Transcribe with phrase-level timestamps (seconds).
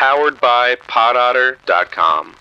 [0.00, 2.34] Powered by PodOtter.com.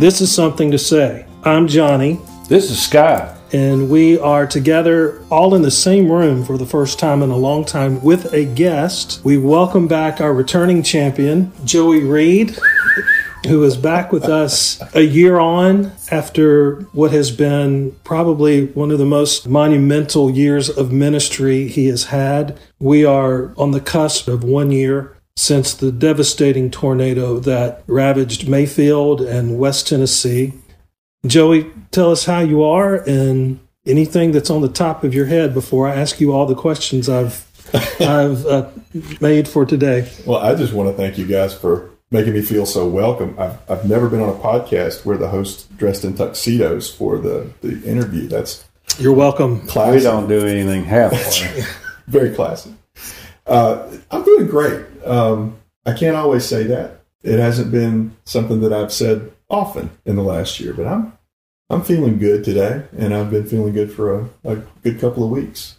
[0.00, 1.26] This is something to say.
[1.44, 2.18] I'm Johnny,
[2.48, 3.36] This is Sky.
[3.52, 7.36] and we are together all in the same room for the first time in a
[7.36, 9.20] long time with a guest.
[9.24, 12.56] We welcome back our returning champion, Joey Reed,
[13.48, 18.98] who is back with us a year on after what has been probably one of
[18.98, 22.58] the most monumental years of ministry he has had.
[22.78, 29.20] We are on the cusp of one year since the devastating tornado that ravaged Mayfield
[29.20, 30.52] and West Tennessee.
[31.26, 35.54] Joey, tell us how you are and anything that's on the top of your head
[35.54, 37.46] before I ask you all the questions I've
[38.00, 38.70] I've uh,
[39.20, 40.10] made for today.
[40.24, 43.34] Well, I just want to thank you guys for making me feel so welcome.
[43.38, 47.50] I've, I've never been on a podcast where the host dressed in tuxedos for the,
[47.60, 48.28] the interview.
[48.28, 48.64] That's
[48.98, 49.62] You're welcome.
[49.66, 51.64] We don't do anything halfway.
[52.06, 52.72] Very classic.
[53.46, 54.84] Uh, I'm doing great.
[55.04, 57.02] Um, I can't always say that.
[57.22, 61.12] It hasn't been something that I've said often in the last year, but I'm
[61.70, 65.30] I'm feeling good today, and I've been feeling good for a, a good couple of
[65.30, 65.78] weeks.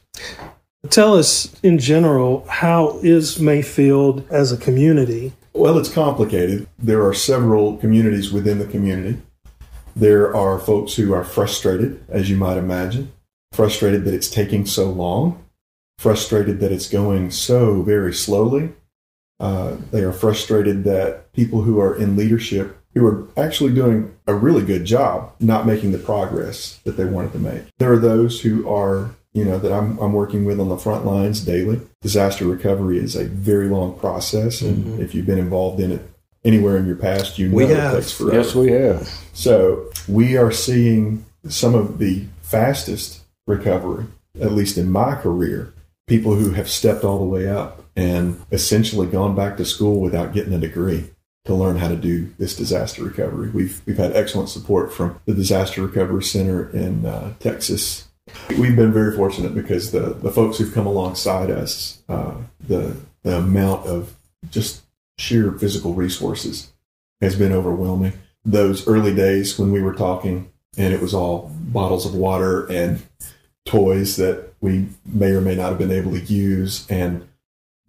[0.89, 5.33] Tell us in general how is Mayfield as a community?
[5.53, 6.67] Well, it's complicated.
[6.77, 9.21] There are several communities within the community.
[9.95, 13.11] There are folks who are frustrated, as you might imagine,
[13.51, 15.43] frustrated that it's taking so long,
[15.97, 18.71] frustrated that it's going so very slowly.
[19.39, 24.33] Uh, they are frustrated that people who are in leadership, who are actually doing a
[24.33, 27.63] really good job, not making the progress that they wanted to make.
[27.79, 31.05] There are those who are, you know, that I'm, I'm working with on the front
[31.05, 31.79] lines daily.
[32.01, 36.01] Disaster recovery is a very long process, and if you've been involved in it
[36.43, 37.95] anywhere in your past, you know We it have.
[37.95, 38.37] takes forever.
[38.37, 39.07] yes, we have.
[39.33, 44.05] So we are seeing some of the fastest recovery,
[44.41, 45.73] at least in my career,
[46.07, 50.33] people who have stepped all the way up and essentially gone back to school without
[50.33, 51.09] getting a degree
[51.45, 53.49] to learn how to do this disaster recovery.
[53.49, 58.08] We've we've had excellent support from the Disaster Recovery Center in uh, Texas.
[58.49, 62.35] We've been very fortunate because the the folks who've come alongside us, uh,
[62.67, 64.15] the the amount of
[64.49, 64.83] just
[65.17, 66.71] sheer physical resources
[67.21, 68.13] has been overwhelming.
[68.45, 73.01] Those early days when we were talking and it was all bottles of water and
[73.65, 77.27] toys that we may or may not have been able to use and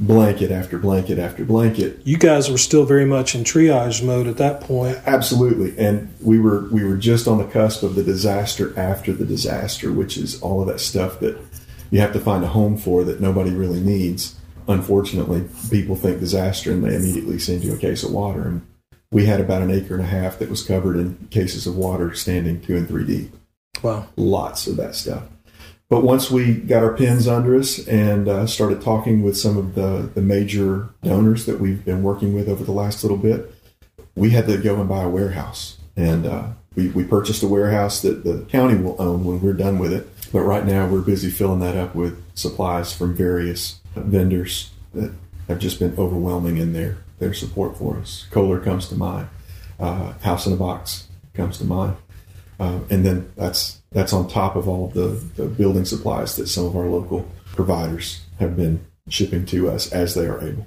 [0.01, 4.39] blanket after blanket after blanket You guys were still very much in triage mode at
[4.39, 4.99] that point.
[5.07, 9.27] absolutely and we were we were just on the cusp of the disaster after the
[9.27, 11.39] disaster which is all of that stuff that
[11.91, 14.37] you have to find a home for that nobody really needs
[14.69, 18.67] unfortunately people think disaster and they immediately send you a case of water and
[19.13, 22.15] we had about an acre and a half that was covered in cases of water
[22.15, 23.35] standing two and three deep
[23.83, 24.07] Wow.
[24.17, 25.25] lots of that stuff.
[25.91, 29.75] But once we got our pins under us and uh, started talking with some of
[29.75, 33.53] the, the major donors that we've been working with over the last little bit,
[34.15, 35.79] we had to go and buy a warehouse.
[35.97, 36.47] And uh,
[36.77, 40.09] we, we purchased a warehouse that the county will own when we're done with it.
[40.33, 45.13] But right now we're busy filling that up with supplies from various vendors that
[45.49, 48.29] have just been overwhelming in their, their support for us.
[48.31, 49.29] Kohler comes to mind.
[49.81, 51.97] Uh, House in a Box comes to mind.
[52.61, 56.47] Uh, and then that's that's on top of all of the, the building supplies that
[56.49, 60.67] some of our local providers have been shipping to us as they are able.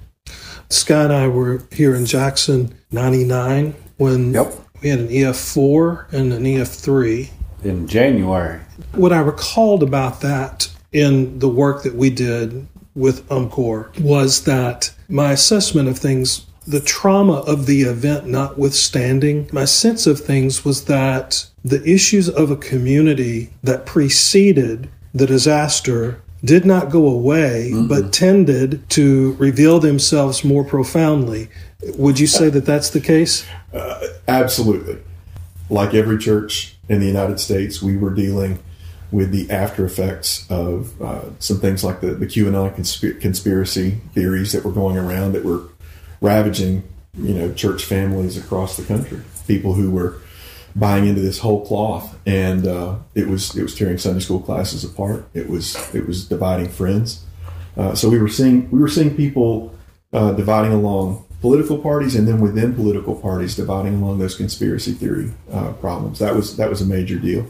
[0.68, 4.54] Scott and I were here in Jackson 99 when Yep.
[4.82, 7.30] we had an EF4 and an EF3.
[7.64, 8.60] In January.
[8.92, 14.92] What I recalled about that in the work that we did with UMCOR was that
[15.08, 20.84] my assessment of things, the trauma of the event notwithstanding, my sense of things was
[20.86, 28.12] that the issues of a community that preceded the disaster did not go away, but
[28.12, 31.48] tended to reveal themselves more profoundly.
[31.96, 33.46] Would you say that that's the case?
[34.28, 34.98] Absolutely.
[35.70, 38.58] Like every church in the United States, we were dealing
[39.10, 44.52] with the after effects of uh, some things like the, the QAnon consp- conspiracy theories
[44.52, 45.62] that were going around that were
[46.20, 46.82] ravaging,
[47.16, 49.20] you know, church families across the country.
[49.46, 50.18] People who were
[50.76, 54.84] buying into this whole cloth, and uh, it was it was tearing Sunday school classes
[54.84, 55.28] apart.
[55.34, 57.24] It was it was dividing friends.
[57.76, 59.74] Uh, so we were seeing we were seeing people
[60.12, 65.32] uh, dividing along political parties, and then within political parties dividing along those conspiracy theory
[65.52, 66.18] uh, problems.
[66.18, 67.46] That was that was a major deal.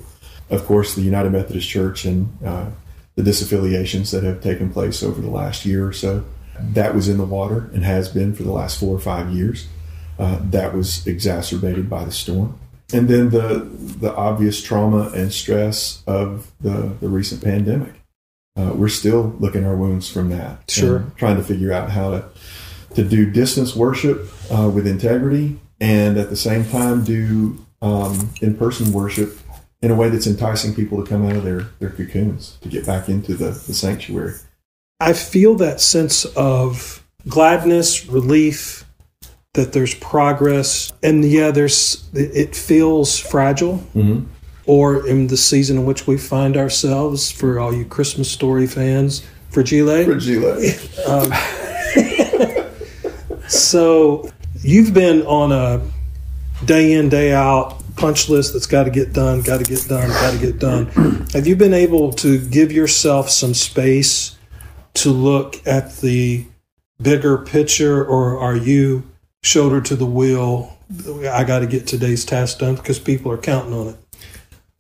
[0.51, 2.67] Of course, the United Methodist Church and uh,
[3.15, 6.25] the disaffiliations that have taken place over the last year or so.
[6.61, 9.67] That was in the water and has been for the last four or five years.
[10.19, 12.59] Uh, that was exacerbated by the storm.
[12.93, 13.69] and then the
[14.01, 17.93] the obvious trauma and stress of the the recent pandemic.
[18.57, 20.71] Uh, we're still looking our wounds from that.
[20.71, 21.13] Sure.
[21.17, 22.25] trying to figure out how to
[22.95, 28.55] to do distance worship uh, with integrity, and at the same time do um, in
[28.57, 29.39] person worship
[29.83, 32.87] in a way that's enticing people to come out of their their cocoons to get
[32.87, 34.35] back into the, the sanctuary.
[35.01, 38.85] I feel that sense of gladness, relief,
[39.55, 43.79] that there's progress, and yeah, there's it feels fragile.
[43.95, 44.27] Mm-hmm.
[44.67, 49.23] Or in the season in which we find ourselves, for all you Christmas story fans,
[49.51, 50.05] fragile.
[50.05, 50.59] Fragile.
[53.49, 54.31] So
[54.63, 55.81] you've been on a
[56.65, 60.09] day in, day out punch list that's got to get done, got to get done,
[60.09, 60.87] got to get done.
[61.33, 64.37] Have you been able to give yourself some space
[64.95, 66.47] to look at the
[67.01, 69.05] bigger picture, or are you
[69.43, 70.77] shoulder to the wheel?
[71.31, 73.97] I got to get today's task done because people are counting on it.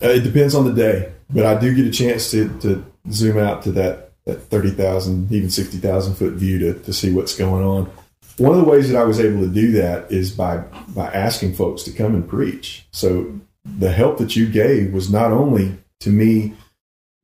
[0.02, 3.38] Uh, it depends on the day, but I do get a chance to, to zoom
[3.38, 7.90] out to that, that 30,000, even 60,000 foot view to, to see what's going on.
[8.36, 10.58] One of the ways that I was able to do that is by,
[10.88, 12.86] by asking folks to come and preach.
[12.90, 13.32] So
[13.64, 16.54] the help that you gave was not only to me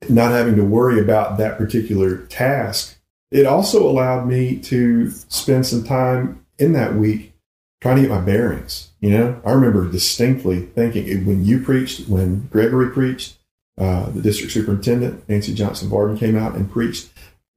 [0.09, 2.97] not having to worry about that particular task,
[3.31, 7.33] it also allowed me to spend some time in that week
[7.81, 8.91] trying to get my bearings.
[9.01, 13.39] You know, I remember distinctly thinking when you preached, when Gregory preached,
[13.79, 17.09] uh, the district superintendent, Nancy Johnson Varden, came out and preached.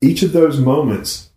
[0.01, 1.29] Each of those moments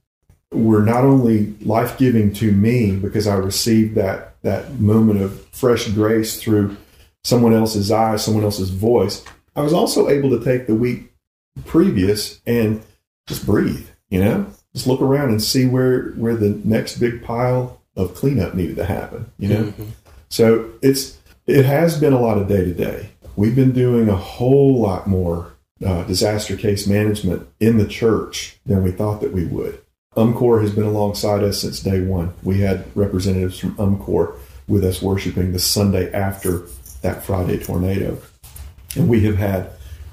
[0.53, 5.88] were not only life giving to me because I received that, that moment of fresh
[5.88, 6.76] grace through
[7.25, 9.25] someone else's eyes, someone else's voice.
[9.56, 11.12] I was also able to take the week
[11.64, 12.82] previous and
[13.26, 17.81] just breathe, you know, just look around and see where, where the next big pile
[17.97, 19.64] of cleanup needed to happen, you know?
[19.64, 19.85] Mm-hmm.
[20.29, 23.11] So it's it has been a lot of day to day.
[23.37, 25.53] We've been doing a whole lot more
[25.85, 29.81] uh, disaster case management in the church than we thought that we would.
[30.17, 32.32] UMCOR has been alongside us since day one.
[32.43, 34.37] We had representatives from UMCOR
[34.67, 36.67] with us worshiping the Sunday after
[37.03, 38.19] that Friday tornado,
[38.96, 39.70] and we have had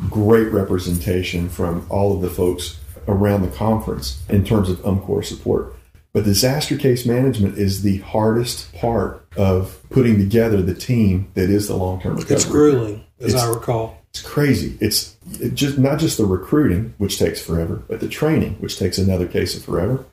[0.09, 5.75] great representation from all of the folks around the conference in terms of UMCOR support.
[6.13, 11.68] But disaster case management is the hardest part of putting together the team that is
[11.68, 12.35] the long term recovery.
[12.35, 13.97] It's grueling, as It's- I recall.
[14.12, 14.77] It's crazy.
[14.80, 19.00] It's it just not just the recruiting, which takes forever, but the training, which takes
[19.00, 20.06] another case of forever,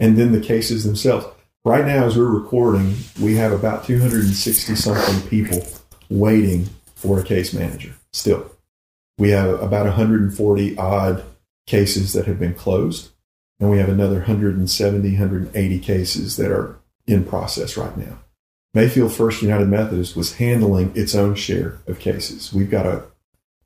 [0.00, 1.26] and then the cases themselves.
[1.64, 5.64] Right now, as we're recording, we have about 260 something people
[6.10, 6.68] waiting
[7.04, 7.92] for a case manager.
[8.12, 8.50] Still,
[9.18, 11.22] we have about 140 odd
[11.66, 13.10] cases that have been closed,
[13.60, 18.18] and we have another 170, 180 cases that are in process right now.
[18.72, 22.52] Mayfield First United Methodist was handling its own share of cases.
[22.52, 23.04] We've got a,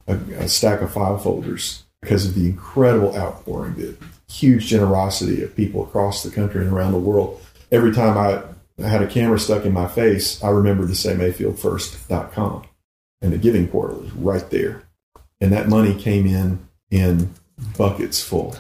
[0.09, 3.97] a, a stack of file folders because of the incredible outpouring, the
[4.29, 7.41] huge generosity of people across the country and around the world.
[7.71, 8.43] Every time I,
[8.83, 12.65] had a camera stuck in my face, I remembered to say mayfieldfirst.com.
[13.21, 14.85] And the giving portal is right there.
[15.41, 17.33] And that money came in in
[17.77, 18.57] buckets full.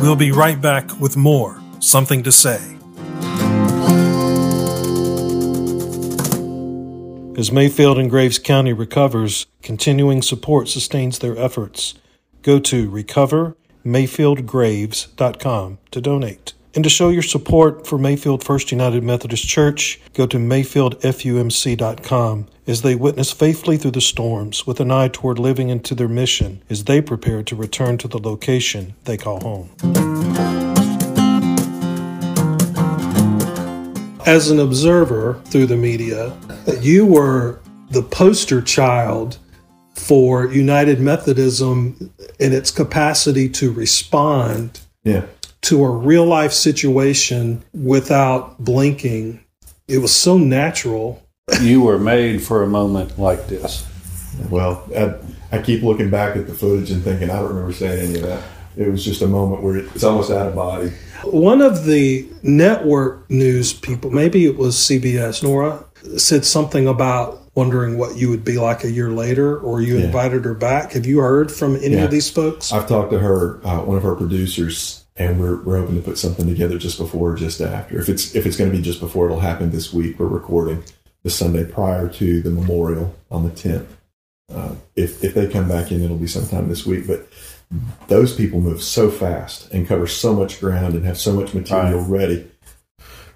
[0.00, 2.60] We'll be right back with more Something to Say.
[7.36, 11.94] As Mayfield and Graves County recovers, continuing support sustains their efforts.
[12.42, 16.52] Go to recovermayfieldgraves.com to donate.
[16.74, 22.80] And to show your support for Mayfield First United Methodist Church, go to mayfieldfumc.com as
[22.80, 26.84] they witness faithfully through the storms with an eye toward living into their mission as
[26.84, 29.68] they prepare to return to the location they call home.
[34.24, 36.34] As an observer through the media,
[36.80, 37.60] you were
[37.90, 39.36] the poster child
[39.94, 45.24] for United Methodism in its capacity to respond Yeah.
[45.62, 49.40] To a real life situation without blinking.
[49.86, 51.22] It was so natural.
[51.60, 53.86] You were made for a moment like this.
[54.50, 55.14] Well, I,
[55.56, 58.26] I keep looking back at the footage and thinking, I don't remember saying any of
[58.26, 58.42] that.
[58.76, 60.90] It was just a moment where it's almost out of body.
[61.24, 65.84] One of the network news people, maybe it was CBS, Norah,
[66.16, 70.06] said something about wondering what you would be like a year later, or you Yeah.
[70.06, 70.92] invited her back.
[70.92, 72.04] Have you heard from any Yeah.
[72.04, 72.72] of these folks?
[72.72, 76.18] I've talked to her, uh, one of her producers, and we're, we're hoping to put
[76.18, 78.00] something together just before or just after.
[78.00, 80.18] If it's if it's going to be just before, it'll happen this week.
[80.18, 80.82] We're recording
[81.22, 83.86] the Sunday prior to the memorial on the 10th.
[84.52, 87.06] Uh, if if they come back in, it'll be sometime this week.
[87.06, 87.28] But
[88.08, 92.00] those people move so fast and cover so much ground and have so much material
[92.00, 92.50] ready.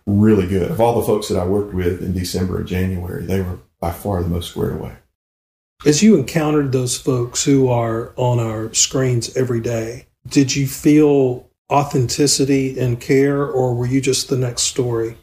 [0.07, 0.71] really good.
[0.71, 3.93] Of all the folks that I worked with in December and January, they were by
[3.93, 4.93] far the most squared away.
[5.85, 11.49] As you encountered those folks who are on our screens every day, did you feel
[11.71, 15.17] authenticity and care, or were you just the next story?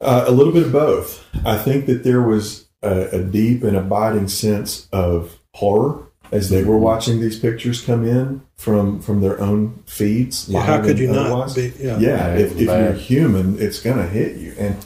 [0.00, 1.24] Uh, a little bit of both.
[1.44, 6.62] I think that there was a, a deep and abiding sense of horror as they
[6.62, 10.48] were watching these pictures come in from from their own feeds.
[10.48, 11.72] Yeah, how could you and not be?
[11.78, 11.98] Yeah.
[11.98, 14.54] Yeah, if, if you're human, it's going to hit you.
[14.58, 14.76] And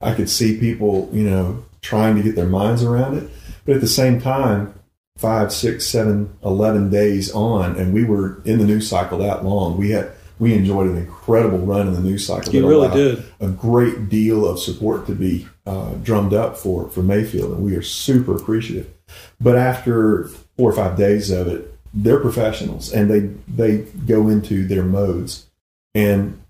[0.00, 3.30] I could see people, you know, trying to get their minds around it.
[3.64, 4.74] But at the same time,
[5.18, 9.76] five, six, seven, eleven days on, and we were in the news cycle that long.
[9.76, 12.52] We had we enjoyed an incredible run in the news cycle.
[12.52, 13.24] You really did.
[13.40, 17.74] A great deal of support to be uh, drummed up for for Mayfield, and we
[17.74, 18.92] are super appreciative.
[19.40, 24.66] But after four or five days of it, they're professionals, and they they go into
[24.66, 25.46] their modes.
[25.94, 26.40] And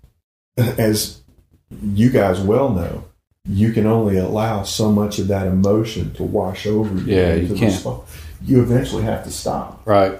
[0.57, 1.21] as
[1.81, 3.05] you guys well know,
[3.45, 7.15] you can only allow so much of that emotion to wash over you.
[7.15, 7.71] Yeah, you can't.
[7.71, 8.03] respond.
[8.43, 9.81] You eventually have to stop.
[9.85, 10.19] Right.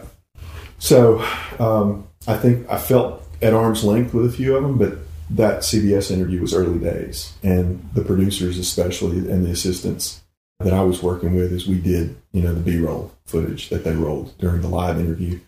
[0.80, 1.20] So
[1.60, 4.98] um, I think I felt at arm's length with a few of them, but
[5.30, 10.22] that CBS interview was early days, and the producers, especially, and the assistants
[10.60, 13.94] that I was working with, as we did, you know, the B-roll footage that they
[13.94, 15.40] rolled during the live interview.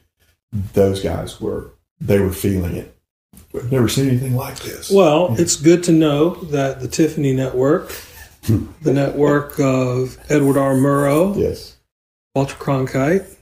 [0.51, 2.96] Those guys were they were feeling it.
[3.53, 4.89] I've never seen anything like this.
[4.91, 7.91] Well, it's good to know that the Tiffany Network,
[8.46, 8.67] hmm.
[8.81, 10.74] the network of Edward R.
[10.74, 11.77] Murrow, yes,
[12.36, 13.36] Walter Cronkite,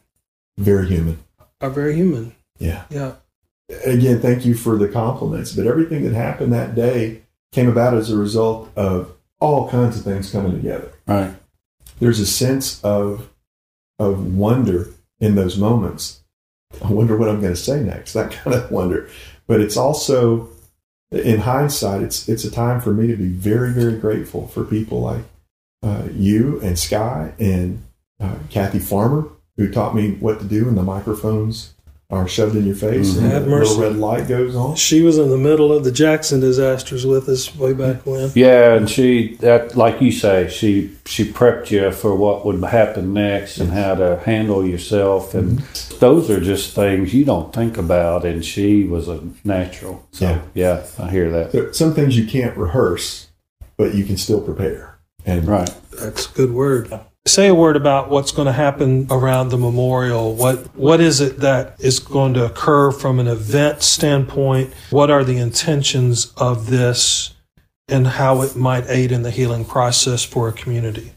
[0.58, 1.20] very human.
[1.62, 2.36] are very human.
[2.60, 2.84] Yeah.
[2.90, 3.14] Yeah.
[3.86, 5.54] Again, thank you for the compliments.
[5.54, 10.04] But everything that happened that day came about as a result of all kinds of
[10.04, 10.92] things coming together.
[11.08, 11.34] Right.
[12.00, 13.30] There's a sense of
[14.00, 16.22] of wonder in those moments.
[16.84, 18.14] I wonder what I'm going to say next.
[18.14, 19.10] That kind of wonder.
[19.48, 20.50] But it's also,
[21.12, 25.02] in hindsight, it's it's a time for me to be very very grateful for people
[25.02, 25.24] like
[25.84, 27.84] uh, you and Sky and
[28.20, 31.74] uh, Kathy Farmer who taught me what to do in the microphones
[32.10, 33.26] are shoved in your face mm-hmm.
[33.26, 33.76] and Have the mercy.
[33.76, 34.76] little red light goes on.
[34.76, 38.32] She was in the middle of the Jackson disasters with us way back when.
[38.34, 43.14] Yeah, and she that like you say, she she prepped you for what would happen
[43.14, 46.00] next and how to handle yourself, and mm-hmm.
[46.00, 48.24] those are just things you don't think about.
[48.24, 50.08] And she was a natural.
[50.12, 50.42] So Yeah.
[50.54, 51.52] yeah, I hear that.
[51.52, 53.28] There- some things you can't rehearse,
[53.76, 54.98] but you can still prepare.
[55.26, 55.70] And Right.
[55.92, 56.90] That's a good word.
[57.28, 60.34] Say a word about what's going to happen around the memorial.
[60.34, 64.74] What what is it that is going to occur from an event standpoint?
[64.92, 67.36] What are the intentions of this
[67.90, 71.12] and how it might aid in the healing process for a community?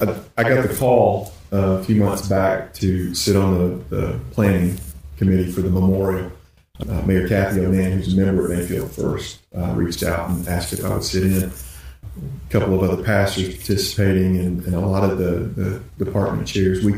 [0.00, 4.20] I, I got the call uh, a few months back to sit on the, the
[4.32, 4.78] planning
[5.16, 6.32] committee for the memorial.
[6.88, 10.72] Uh, Mayor Kathy O'Nan, who's a member of Mayfield First, uh, reached out and asked
[10.72, 11.52] if I would sit in.
[12.16, 16.84] A couple of other pastors participating and, and a lot of the, the department chairs.
[16.84, 16.94] We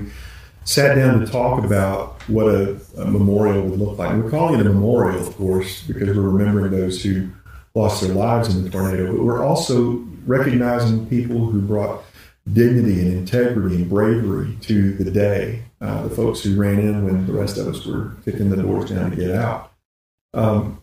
[0.64, 4.10] sat down to talk about what a, a memorial would look like.
[4.10, 7.28] And we're calling it a memorial, of course, because we're remembering those who
[7.74, 12.02] lost their lives in the tornado, but we're also recognizing people who brought
[12.52, 15.62] dignity and integrity and bravery to the day.
[15.80, 18.90] Uh, the folks who ran in when the rest of us were kicking the doors
[18.90, 19.72] down to get out.
[20.32, 20.80] Um,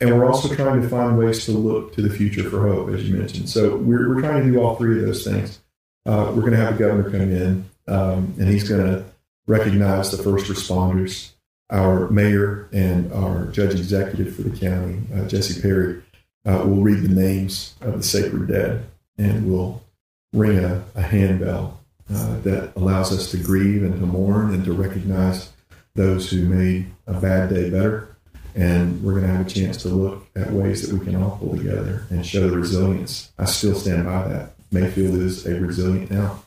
[0.00, 3.08] and we're also trying to find ways to look to the future for hope, as
[3.08, 3.48] you mentioned.
[3.48, 5.60] So we're, we're trying to do all three of those things.
[6.06, 9.04] Uh, we're going to have the governor come in, um, and he's going to
[9.46, 11.32] recognize the first responders.
[11.68, 16.02] Our mayor and our judge executive for the county, uh, Jesse Perry,
[16.44, 18.86] uh, will read the names of the sacred dead,
[19.18, 19.84] and will
[20.32, 21.78] ring a, a handbell
[22.12, 25.52] uh, that allows us to grieve and to mourn and to recognize
[25.94, 28.16] those who made a bad day better.
[28.54, 31.38] And we're going to have a chance to look at ways that we can all
[31.38, 33.30] pull together and show the resilience.
[33.38, 34.52] I still stand by that.
[34.72, 36.42] Mayfield is a resilient now.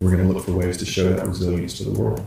[0.00, 2.26] We're going to look for ways to show that resilience to the world.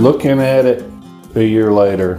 [0.00, 0.84] Looking at it
[1.34, 2.18] a year later,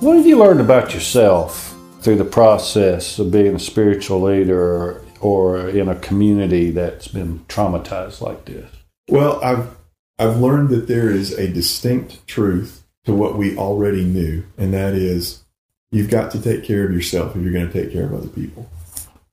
[0.00, 5.04] what have you learned about yourself through the process of being a spiritual leader or,
[5.20, 8.79] or in a community that's been traumatized like this?
[9.10, 9.74] Well, I've
[10.18, 14.94] I've learned that there is a distinct truth to what we already knew, and that
[14.94, 15.42] is
[15.90, 18.28] you've got to take care of yourself if you're going to take care of other
[18.28, 18.70] people.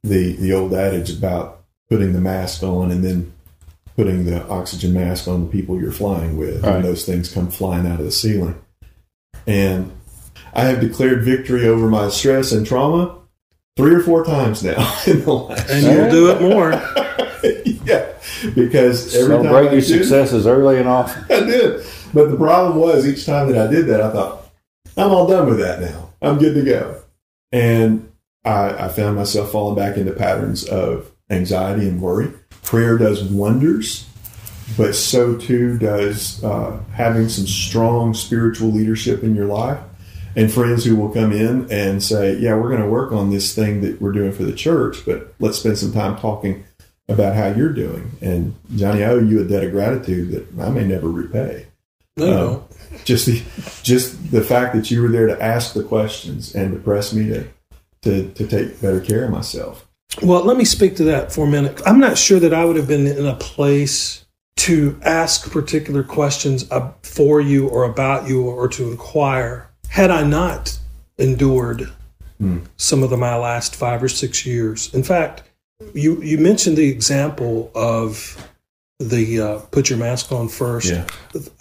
[0.03, 3.33] The the old adage about putting the mask on and then
[3.95, 6.75] putting the oxygen mask on the people you're flying with, Right.
[6.75, 8.55] and those things come flying out of the ceiling.
[9.45, 9.91] And
[10.53, 13.15] I have declared victory over my stress and trauma
[13.75, 16.71] three or four times now in the last And you'll do it more.
[18.55, 21.23] because every time I Celebrate your did- successes early and often.
[21.29, 21.85] I did.
[22.13, 24.49] But the problem was each time that I did that, I thought,
[24.95, 26.09] I'm all done with that now.
[26.21, 27.01] I'm good to go.
[27.51, 28.11] And
[28.45, 32.31] I, I found myself falling back into patterns of anxiety and worry.
[32.63, 34.07] Prayer does wonders,
[34.77, 39.79] but so too does uh, having some strong spiritual leadership in your life
[40.35, 43.53] and friends who will come in and say, Yeah, we're going to work on this
[43.55, 46.63] thing that we're doing for the church, but let's spend some time talking
[47.09, 48.11] about how you're doing.
[48.21, 51.67] And Johnny, I owe you a debt of gratitude that I may never repay.
[52.17, 52.63] No, Um,
[53.05, 53.41] just the
[53.83, 57.27] just the fact that you were there to ask the questions and to press me
[57.29, 57.47] to
[58.01, 59.87] to, to take better care of myself.
[60.21, 61.81] Well, let me speak to that for a minute.
[61.85, 64.25] I'm not sure that I would have been in a place
[64.57, 66.67] to ask particular questions
[67.03, 70.77] for you or about you or to inquire had I not
[71.17, 71.89] endured
[72.77, 74.93] some of the, my last five or six years.
[74.93, 75.43] In fact,
[75.93, 78.47] you you mentioned the example of
[78.99, 80.89] the uh, put your mask on first.
[80.89, 81.05] Yeah.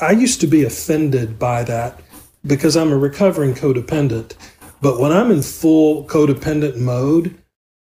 [0.00, 2.00] I used to be offended by that
[2.46, 4.34] because I'm a recovering codependent.
[4.80, 7.36] But when I'm in full codependent mode,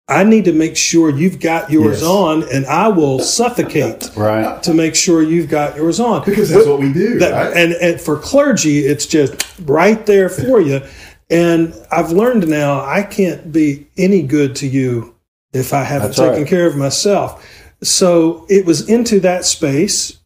[0.08, 2.10] I need to make sure you've got yours Yes.
[2.10, 4.62] on, and I will suffocate Right.
[4.64, 6.24] to make sure you've got yours on.
[6.26, 7.20] Because that's what we do.
[7.20, 7.58] That- right?
[7.58, 9.34] and, and for clergy, it's just
[9.66, 10.82] right there for you.
[11.30, 15.13] And I've learned now I can't be any good to you
[15.54, 16.48] if I haven't That's taken right.
[16.48, 17.48] care of myself.
[17.82, 20.20] So it was into that space.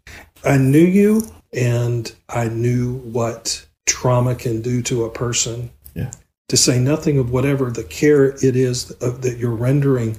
[0.46, 5.72] I knew you and I knew what trauma can do to a person.
[5.96, 6.12] Yeah.
[6.50, 10.18] To say nothing of whatever the care it is of, that you're rendering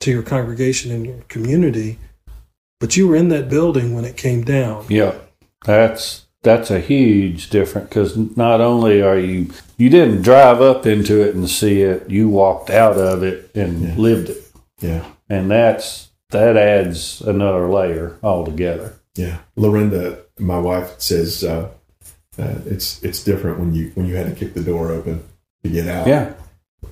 [0.00, 1.98] to your congregation and your community.
[2.80, 4.86] But you were in that building when it came down.
[4.88, 5.14] Yeah,
[5.64, 11.20] that's that's a huge difference because not only are you you didn't drive up into
[11.22, 13.94] it and see it, you walked out of it and Yeah.
[13.96, 14.49] lived it,
[14.80, 15.04] yeah.
[15.28, 18.94] and that's that adds another layer altogether.
[19.16, 21.68] Yeah, Lorinda, my wife says uh,
[22.38, 25.22] uh, it's it's different when you when you had to kick the door open
[25.64, 26.32] to get out Yeah,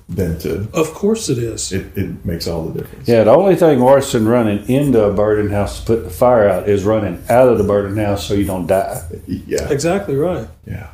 [0.09, 1.71] than to Of course it is.
[1.71, 3.07] it, it makes all the difference.
[3.07, 3.23] yeah.
[3.23, 6.67] The only thing worse than running into a burning house to put the fire out
[6.69, 9.01] is running out of the burning house so you don't die.
[9.25, 10.47] yeah, Exactly right.
[10.67, 10.89] yeah,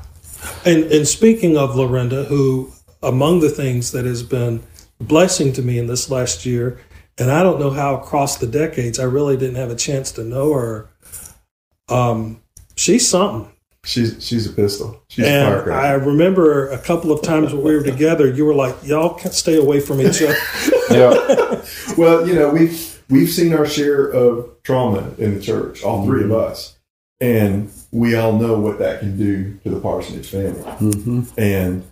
[0.64, 4.62] And and speaking of Lorinda, who among the things that has been
[5.00, 6.80] a blessing to me in this last year,
[7.18, 10.24] and I don't know how across the decades I really didn't have a chance to
[10.24, 10.90] know her.
[11.90, 12.42] Um,
[12.76, 13.52] she's something.
[13.84, 15.00] She's she's a pistol.
[15.10, 18.56] She's a And I remember a couple of times when we were together, you were
[18.56, 20.36] like, "Y'all can't stay away from each other."
[20.92, 21.64] Yeah,
[21.98, 26.24] Well, you know we've we've seen our share of trauma in the church, all three
[26.24, 26.78] of us,
[27.20, 30.62] and we all know what that can do to the parsonage family.
[30.62, 31.84] hmm and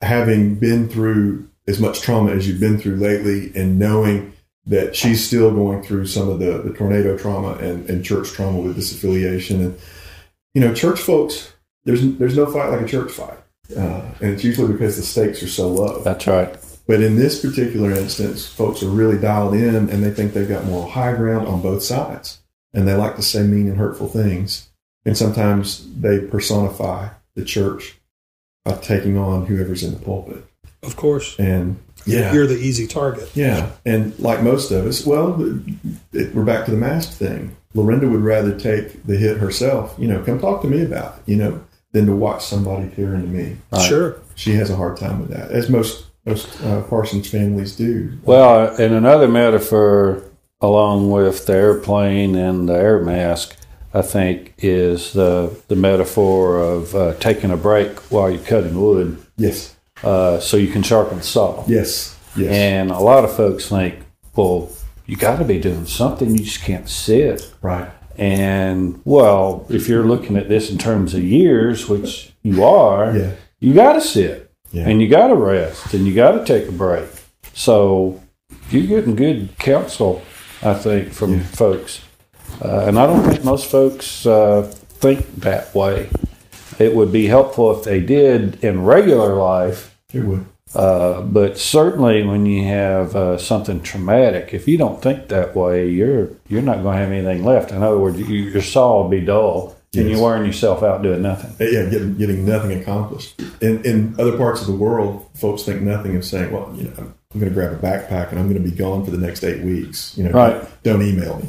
[0.00, 4.32] having been through as much trauma as you've been through lately and knowing
[4.66, 8.58] that she's still going through some of the, the tornado trauma and, and church trauma
[8.60, 9.56] with disaffiliation.
[9.56, 9.78] And
[10.54, 11.52] you know church folks
[11.84, 13.38] there's there's no fight like a church fight.
[13.76, 16.02] Uh, and it's usually because the stakes are so low.
[16.02, 16.56] That's right.
[16.86, 20.64] but in this particular instance folks are really dialed in and they think they've got
[20.64, 22.40] moral high ground on both sides.
[22.74, 24.70] And they like to say mean and hurtful things.
[25.04, 27.98] And sometimes they personify the church
[28.64, 30.44] by taking on whoever's in the pulpit.
[30.82, 33.30] of course, And yeah, you're the easy target.
[33.34, 35.36] yeah, and like most of us, well,
[36.12, 37.56] it, we're back to the mask thing.
[37.74, 39.94] Lorinda would rather take the hit herself.
[39.98, 41.30] You know, come talk to me about it.
[41.30, 43.56] You know, than to watch somebody tear into me.
[43.70, 43.82] Right.
[43.82, 44.20] Sure.
[44.34, 48.18] She has a hard time with that, as most most uh, Parsons families do.
[48.24, 50.22] Well, and another metaphor,
[50.60, 53.56] along with the airplane and the air mask,
[53.92, 59.18] I think, is the the metaphor of uh, taking a break while you're cutting wood,
[59.36, 61.64] Yes, uh, so you can sharpen the saw.
[61.66, 62.50] yes, yes.
[62.52, 63.96] And a lot of folks think,
[64.36, 64.70] well,
[65.06, 66.30] you got to be doing something.
[66.30, 67.52] You just can't sit.
[67.62, 67.90] right.
[68.18, 73.30] And well, if you're looking at this in terms of years, which you are, Yeah.
[73.58, 74.86] you got to sit Yeah.
[74.88, 77.06] and you got to rest and you got to take a break.
[77.54, 78.20] So
[78.70, 80.20] you're getting good counsel,
[80.62, 81.42] I think, from Yeah.
[81.44, 82.00] folks.
[82.62, 86.08] Uh, and I don't think most folks uh, think that way.
[86.78, 90.44] It would be helpful if they did in regular life, It would.
[90.74, 95.88] uh, but certainly when you have uh, something traumatic, if you don't think that way,
[95.88, 97.70] you're you're not going to have anything left.
[97.72, 101.22] In other words, you, your saw will be dull, and you're wearing yourself out doing
[101.22, 101.54] nothing.
[101.60, 103.40] Yeah, getting, getting nothing accomplished.
[103.60, 106.92] In, in other parts of the world, folks think nothing of saying, well, you know,
[106.98, 109.18] I'm, I'm going to grab a backpack and I'm going to be gone for the
[109.18, 110.16] next eight weeks.
[110.18, 110.62] You know, Right.
[110.82, 111.48] don't email me.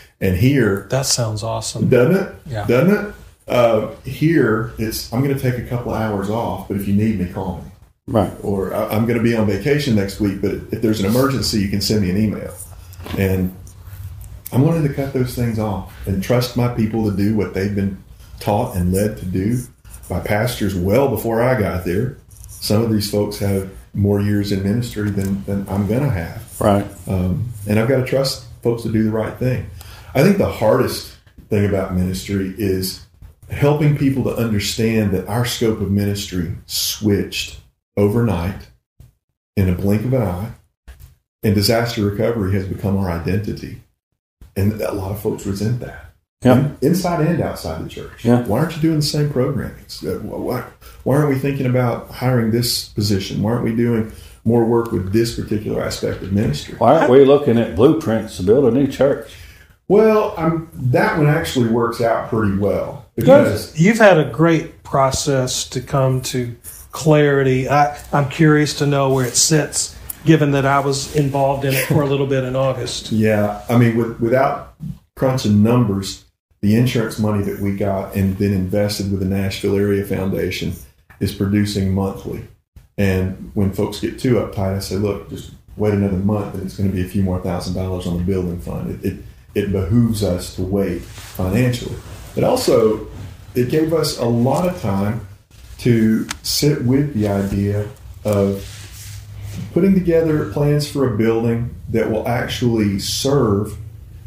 [0.20, 1.88] and here, That sounds awesome.
[1.88, 2.34] doesn't it?
[2.46, 2.66] Yeah.
[2.66, 3.14] Doesn't it?
[3.48, 6.94] Uh, here, it's, I'm going to take a couple of hours off, but if you
[6.94, 7.70] need me, call me.
[8.08, 8.32] Right.
[8.42, 11.60] Or I- I'm going to be on vacation next week, but if there's an emergency,
[11.60, 12.54] you can send me an email.
[13.18, 13.54] And
[14.52, 17.74] I'm learning to cut those things off and trust my people to do what they've
[17.74, 18.02] been
[18.38, 19.60] taught and led to do.
[20.08, 22.16] by pastors well before I got there.
[22.48, 26.60] Some of these folks have more years in ministry than, than I'm going to have.
[26.60, 26.86] Right.
[27.08, 29.68] Um, and I've got to trust folks to do the right thing.
[30.14, 31.16] I think the hardest
[31.50, 33.04] thing about ministry is
[33.50, 37.58] helping people to understand that our scope of ministry switched
[37.96, 38.68] overnight
[39.56, 40.52] in a blink of an eye,
[41.42, 43.82] and disaster recovery has become our identity.
[44.56, 46.06] And a lot of folks resent that.
[46.42, 46.70] Yeah.
[46.82, 48.24] Inside and outside the church.
[48.24, 48.42] Yeah.
[48.44, 49.84] Why aren't you doing the same programming?
[50.04, 50.64] Uh, Why,
[51.02, 53.42] why aren't we thinking about hiring this position?
[53.42, 54.12] Why aren't we doing
[54.44, 56.74] more work with this particular aspect of ministry?
[56.76, 59.34] Why aren't we looking at blueprints to build a new church?
[59.88, 65.68] Well, I'm, that one actually works out pretty well because You've had a great process
[65.70, 66.56] to come to
[66.96, 67.68] clarity.
[67.68, 71.84] I, I'm curious to know where it sits, given that I was involved in it
[71.86, 73.12] for a little bit in August.
[73.12, 74.74] yeah, I mean, with, without
[75.14, 76.24] crunching numbers,
[76.62, 80.72] the insurance money that we got and then invested with the Nashville Area Foundation
[81.20, 82.48] is producing monthly.
[82.96, 86.78] And when folks get too uptight, I say, look, just wait another month, and it's
[86.78, 89.04] going to be a few more thousand dollars on the building fund.
[89.04, 91.96] It, it, it behooves us to wait financially.
[92.34, 93.06] But also,
[93.54, 95.26] it gave us a lot of time
[95.78, 97.88] to sit with the idea
[98.24, 98.72] of
[99.72, 103.76] putting together plans for a building that will actually serve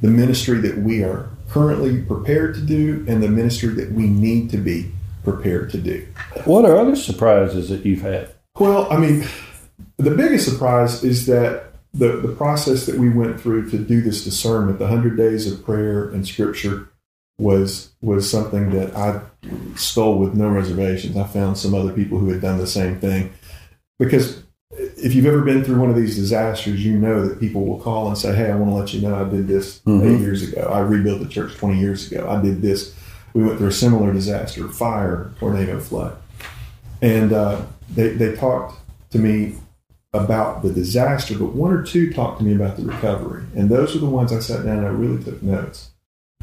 [0.02, 4.50] the ministry that we are currently prepared to do and the ministry that we need
[4.50, 4.92] to be
[5.24, 6.08] prepared to do.
[6.46, 8.34] What are other surprises that you've had?
[8.58, 9.26] Well, I mean,
[9.98, 14.24] the biggest surprise is that the, the process that we went through to do this
[14.24, 16.90] discernment, the 100 days of prayer and scripture,
[17.40, 19.22] was was something that I
[19.76, 21.18] stole with no reservations.
[21.18, 23.32] I found some other people who had done the same thing.
[23.98, 27.80] Because if you've ever been through one of these disasters, you know that people will
[27.80, 30.04] call and say, Hey, I want to let you know I did this Mhm.
[30.16, 30.62] eight years ago.
[30.72, 32.28] I rebuilt the church 20 years ago.
[32.30, 32.94] I did this.
[33.34, 36.16] We went through a similar disaster, fire, tornado, flood.
[37.02, 37.62] And uh,
[37.94, 38.78] they, they talked
[39.12, 39.56] to me
[40.14, 43.44] about the disaster, but one or two talked to me about the recovery.
[43.56, 45.89] And those are the ones I sat down and I really took notes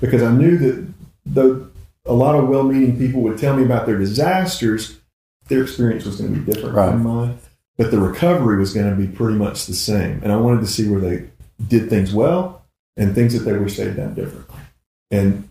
[0.00, 0.86] because I knew that
[1.24, 1.68] though
[2.04, 4.98] a lot of well meaning people would tell me about their disasters,
[5.48, 6.90] their experience was going to be different Right.
[6.90, 7.38] from mine.
[7.78, 10.20] But the recovery was going to be pretty much the same.
[10.22, 11.24] And I wanted to see where they
[11.68, 12.62] did things well
[12.96, 14.56] and things that they wish they'd done differently.
[15.10, 15.48] And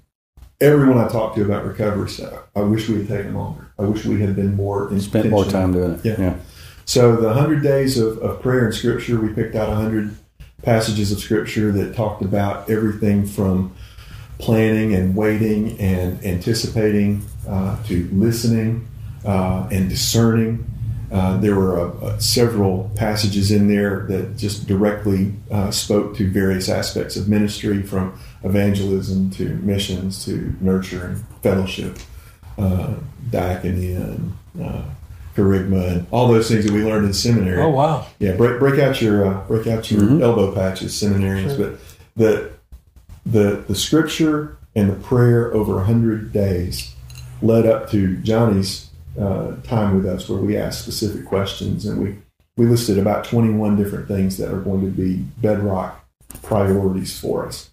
[0.60, 3.68] everyone I talked to about recovery said, I wish we had taken longer.
[3.78, 6.06] I wish we had been more Spent more time doing it.
[6.06, 6.16] Yeah.
[6.18, 6.36] yeah.
[6.86, 10.16] So the hundred days of, of prayer and scripture, we picked out hundred
[10.64, 13.76] passages of scripture that talked about everything from
[14.38, 18.88] planning and waiting and anticipating uh, to listening
[19.26, 20.66] uh, and discerning.
[21.12, 26.30] Uh, there were uh, uh, several passages in there that just directly uh, spoke to
[26.30, 31.98] various aspects of ministry, from evangelism to missions to nurture and fellowship,
[32.58, 32.96] uh,
[33.30, 34.82] diaconia and uh,
[35.36, 37.62] charisma and all those things that we learned in seminary.
[37.62, 38.08] Oh, wow.
[38.20, 40.22] Yeah, break break out your uh, break out your Mhm.
[40.22, 41.56] elbow patches, seminarians.
[41.58, 41.78] But
[42.16, 42.50] the
[43.26, 46.94] the the scripture and the prayer over a hundred days
[47.42, 52.18] led up to Johnny's uh, time with us, where we asked specific questions and we
[52.58, 56.06] we listed about twenty one different things that are going to be bedrock
[56.42, 57.72] priorities for us.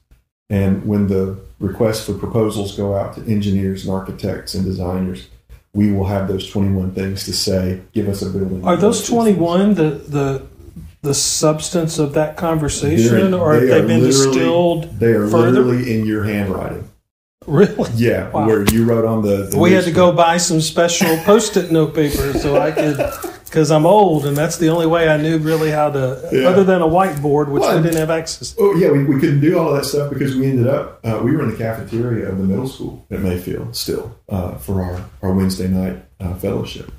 [0.50, 5.28] And when the requests for proposals go out to engineers and architects and designers,
[5.74, 8.64] we will have those 21 things to say, give us a building.
[8.64, 10.46] Are those 21 the, the,
[11.02, 14.98] the substance of that conversation, They're- or have they they been distilled?
[15.00, 15.60] They are further?
[15.60, 16.88] literally in your handwriting.
[17.44, 17.90] Really?
[17.96, 18.46] Yeah, Wow.
[18.46, 19.48] where you wrote on the.
[19.50, 22.96] the We had to go buy some special post-it note paper so I could,
[23.46, 26.48] because I'm old, and that's the only way I knew really how to, Yeah.
[26.48, 28.54] other than a whiteboard, which Well, we didn't have access.
[28.60, 31.20] Oh yeah, we, we couldn't do all of that stuff because we ended up uh,
[31.24, 35.04] we were in the cafeteria of the middle school at Mayfield still uh, for our,
[35.22, 36.92] our Wednesday night uh, fellowship.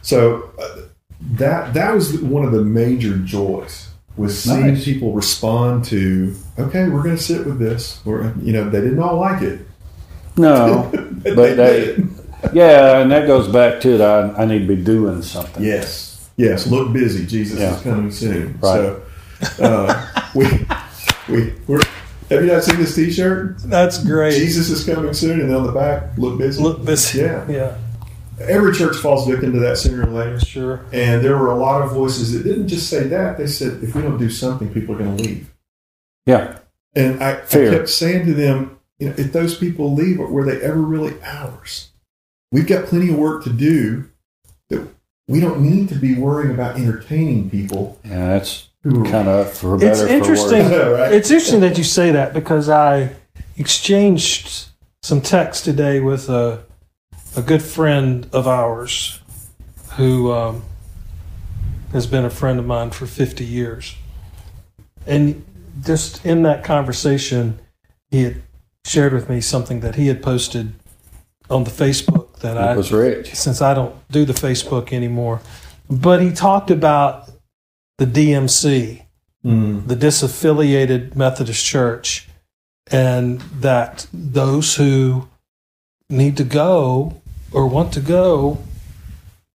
[0.00, 0.80] So uh,
[1.20, 4.84] that that was one of the major joys was seeing Nice.
[4.84, 8.00] people respond to okay, we're going to sit with this.
[8.04, 9.60] We're you know they didn't all like it,
[10.36, 12.08] No, they but they, did.
[12.52, 15.62] yeah, and that goes back to the, I, I need to be doing something.
[15.62, 16.66] Yes, yes.
[16.66, 17.26] Look busy.
[17.26, 17.76] Jesus Yeah.
[17.76, 18.58] is coming soon.
[18.60, 18.74] Right.
[18.78, 19.02] So
[19.60, 20.46] uh, we
[21.28, 21.80] we we're,
[22.30, 23.58] have you not seen this T-shirt?
[23.64, 24.32] That's great.
[24.38, 26.62] Jesus is coming soon, and on the back, look busy.
[26.62, 27.18] Look busy.
[27.20, 27.46] Yeah.
[27.50, 27.76] Yeah,
[28.40, 30.40] Every church falls victim to that sooner or later.
[30.40, 30.84] sure.
[30.92, 33.94] And there were a lot of voices that didn't just say that; they said, "If
[33.94, 35.52] we don't do something, people are going to leave."
[36.26, 36.58] Yeah,
[36.94, 40.60] And I, I kept saying to them, "You know, if those people leave, were they
[40.60, 41.90] ever really ours?
[42.52, 44.10] We've got plenty of work to do.
[44.70, 44.88] That
[45.28, 49.90] we don't need to be worrying about entertaining people yeah, that's kind of for better.
[49.90, 50.64] It's interesting.
[50.64, 51.00] for worse.
[51.00, 51.12] Right.
[51.12, 53.14] It's interesting that you say that because I
[53.56, 54.66] exchanged
[55.02, 56.62] some text today with a,
[57.36, 59.20] a good friend of ours
[59.96, 60.62] who um,
[61.92, 63.94] has been a friend of mine for 50 years.
[65.06, 65.44] And
[65.84, 67.58] just in that conversation,
[68.10, 68.42] he had
[68.84, 70.72] shared with me something that he had posted
[71.50, 73.34] on the Facebook that I was rich.
[73.34, 75.40] since I don't do the Facebook anymore.
[75.88, 77.30] But he talked about
[77.98, 79.02] the DMC,
[79.44, 79.86] Mm.
[79.86, 82.26] the disaffiliated Methodist Church,
[82.90, 85.28] and that those who
[86.10, 87.20] need to go
[87.56, 88.58] or want to go,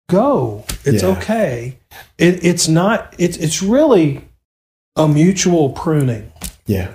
[0.09, 0.65] go.
[0.85, 1.09] It's Yeah.
[1.11, 1.79] okay.
[2.17, 3.13] It, it's not.
[3.19, 4.25] It's it's really
[4.95, 6.33] a mutual pruning.
[6.67, 6.95] Yeah.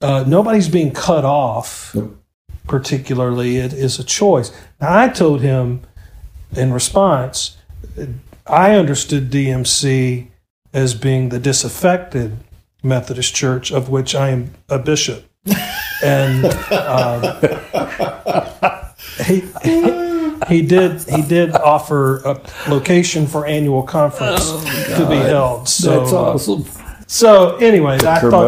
[0.00, 1.92] Uh, nobody's being cut off.
[1.94, 2.14] Nope.
[2.68, 4.52] Particularly, it is a choice.
[4.80, 5.80] Now, I told him
[6.54, 7.56] in response,
[8.46, 10.28] I understood DMC
[10.72, 12.36] as being the disaffected
[12.82, 15.24] Methodist Church, of which I am a bishop.
[16.04, 17.40] And um,
[19.26, 19.40] he,
[20.46, 24.50] he did he did offer a location for annual conference
[24.96, 25.68] to be held.
[25.68, 26.64] So, That's awesome.
[27.06, 28.44] so anyway, I thought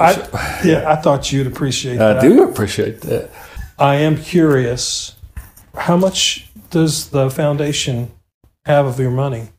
[0.00, 2.18] I, yeah, I thought you'd appreciate I that.
[2.18, 3.30] I do appreciate that.
[3.78, 5.16] I am curious,
[5.74, 8.10] how much does the foundation
[8.64, 9.50] have of your money?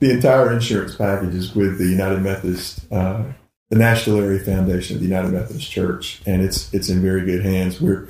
[0.00, 3.24] The entire insurance package is with the United Methodist, uh,
[3.68, 7.44] the Nashville Area Foundation of the United Methodist Church, and it's it's in very good
[7.44, 7.80] hands.
[7.80, 8.08] We're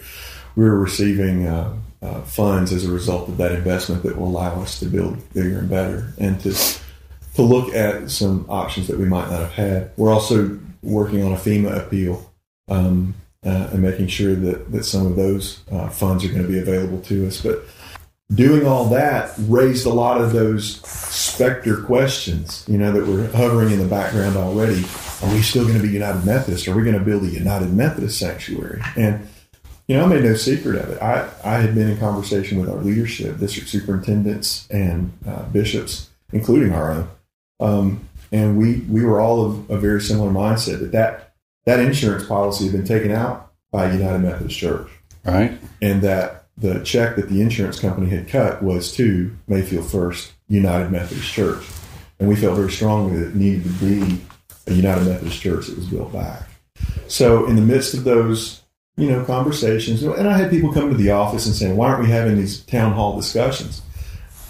[0.56, 4.78] we're receiving uh, uh, funds as a result of that investment that will allow us
[4.80, 6.52] to build bigger and better, and to
[7.34, 9.90] to look at some options that we might not have had.
[9.96, 12.30] We're also working on a FEMA appeal.
[12.68, 16.48] Um, uh, and making sure that, that some of those uh, funds are going to
[16.48, 17.40] be available to us.
[17.40, 17.64] But
[18.32, 23.70] doing all that raised a lot of those specter questions, you know, that were hovering
[23.72, 24.84] in the background already.
[25.22, 26.68] Are we still going to be United Methodist?
[26.68, 28.82] Are we going to build a United Methodist sanctuary?
[28.96, 29.26] And,
[29.90, 31.02] you know, I made no secret of it.
[31.02, 36.72] I, I had been in conversation with our leadership, district superintendents, and uh, bishops, including
[36.72, 37.08] our own.
[37.58, 42.24] Um, and we, we were all of a very similar mindset that, that that insurance
[42.24, 44.88] policy had been taken out by United Methodist Church
[45.24, 45.58] Right?
[45.82, 50.92] and that the check that the insurance company had cut was to Mayfield First United
[50.92, 51.66] Methodist Church.
[52.20, 54.20] And we felt very strongly that it needed to be
[54.68, 56.44] a United Methodist Church that was built back.
[57.08, 58.59] So in the midst of those,
[58.96, 62.02] you know, conversations, and I had people come to the office and saying, why aren't
[62.02, 63.82] we having these town hall discussions?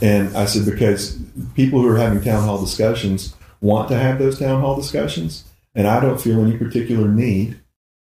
[0.03, 1.19] And I said, because
[1.55, 5.45] people who are having town hall discussions want to have those town hall discussions.
[5.75, 7.61] And I don't feel any particular need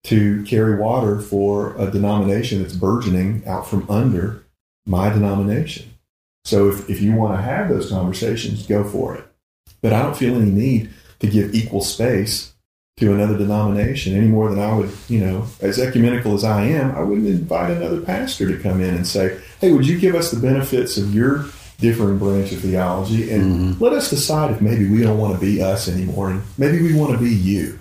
[0.04, 4.44] to carry water for a denomination that's burgeoning out from under
[4.86, 5.94] my denomination.
[6.44, 9.24] So if, if you want to have those conversations, go for it.
[9.82, 12.54] But I don't feel any need to give equal space
[12.98, 16.94] to another denomination any more than I would, you know, as ecumenical as I am,
[16.96, 20.30] I wouldn't invite another pastor to come in and say, hey, would you give us
[20.30, 21.46] the benefits of your
[21.78, 23.84] differing branch of theology and mm-hmm.
[23.84, 26.92] let us decide if maybe we don't want to be us anymore and maybe we
[26.92, 27.78] want to be you.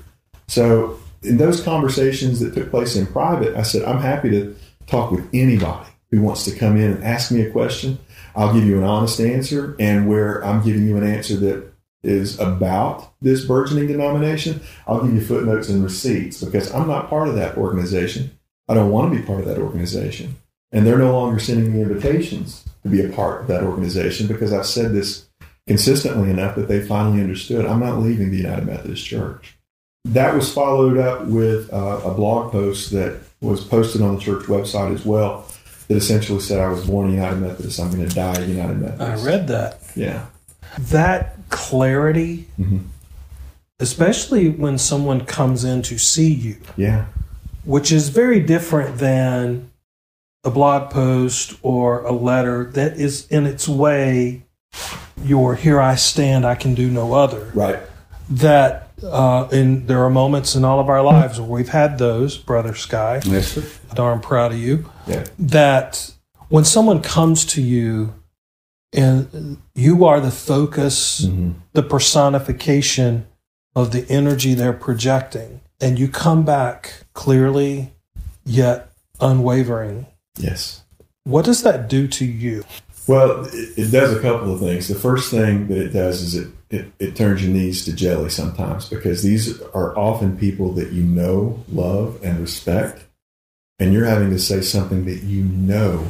[0.48, 5.12] So in those conversations that took place in private, I said, I'm happy to talk
[5.12, 7.98] with anybody who wants to come in and ask me a question.
[8.36, 9.76] I'll give you an honest answer.
[9.80, 15.14] And where I'm giving you an answer that is about this burgeoning denomination, I'll give
[15.14, 18.38] you footnotes and receipts because I'm not part of that organization.
[18.70, 20.36] I don't want to be part of that organization.
[20.72, 24.54] And they're no longer sending me invitations to be a part of that organization because
[24.54, 25.28] I've said this
[25.66, 29.58] consistently enough that they finally understood I'm not leaving the United Methodist Church.
[30.06, 34.46] That was followed up with uh, a blog post that was posted on the church
[34.46, 35.46] website as well
[35.88, 38.78] that essentially said I was born a United Methodist, I'm going to die a United
[38.78, 39.24] Methodist.
[39.24, 39.82] I read that.
[39.96, 40.26] Yeah.
[40.78, 42.82] That clarity, Mhm.
[43.80, 47.06] especially when someone comes in to see you, Yeah.
[47.64, 49.70] which is very different than
[50.44, 54.44] a blog post or a letter that is in its way
[55.24, 57.52] your here I stand, I can do no other.
[57.54, 57.80] Right.
[58.30, 62.36] That uh, and there are moments in all of our lives where we've had those,
[62.36, 63.22] brother Sky.
[63.24, 63.64] Yes, sir.
[63.94, 64.86] Darn proud of you.
[65.06, 65.24] Yeah.
[65.38, 66.12] That
[66.50, 68.16] when someone comes to you
[68.94, 71.56] and you are the focus, Mhm.
[71.74, 73.26] the personification
[73.76, 77.94] of the energy they're projecting, and you come back clearly
[78.46, 80.06] yet unwavering,
[80.38, 80.82] Yes.
[81.26, 82.64] what does that do to you?
[83.08, 84.88] Well, it, it does a couple of things.
[84.88, 88.30] The first thing that it does is it, it, it turns your knees to jelly
[88.30, 93.06] sometimes because these are often people that you know, love, and respect.
[93.80, 96.08] And you're having to say something that you know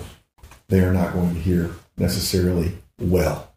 [0.69, 3.53] they are not going to hear necessarily well.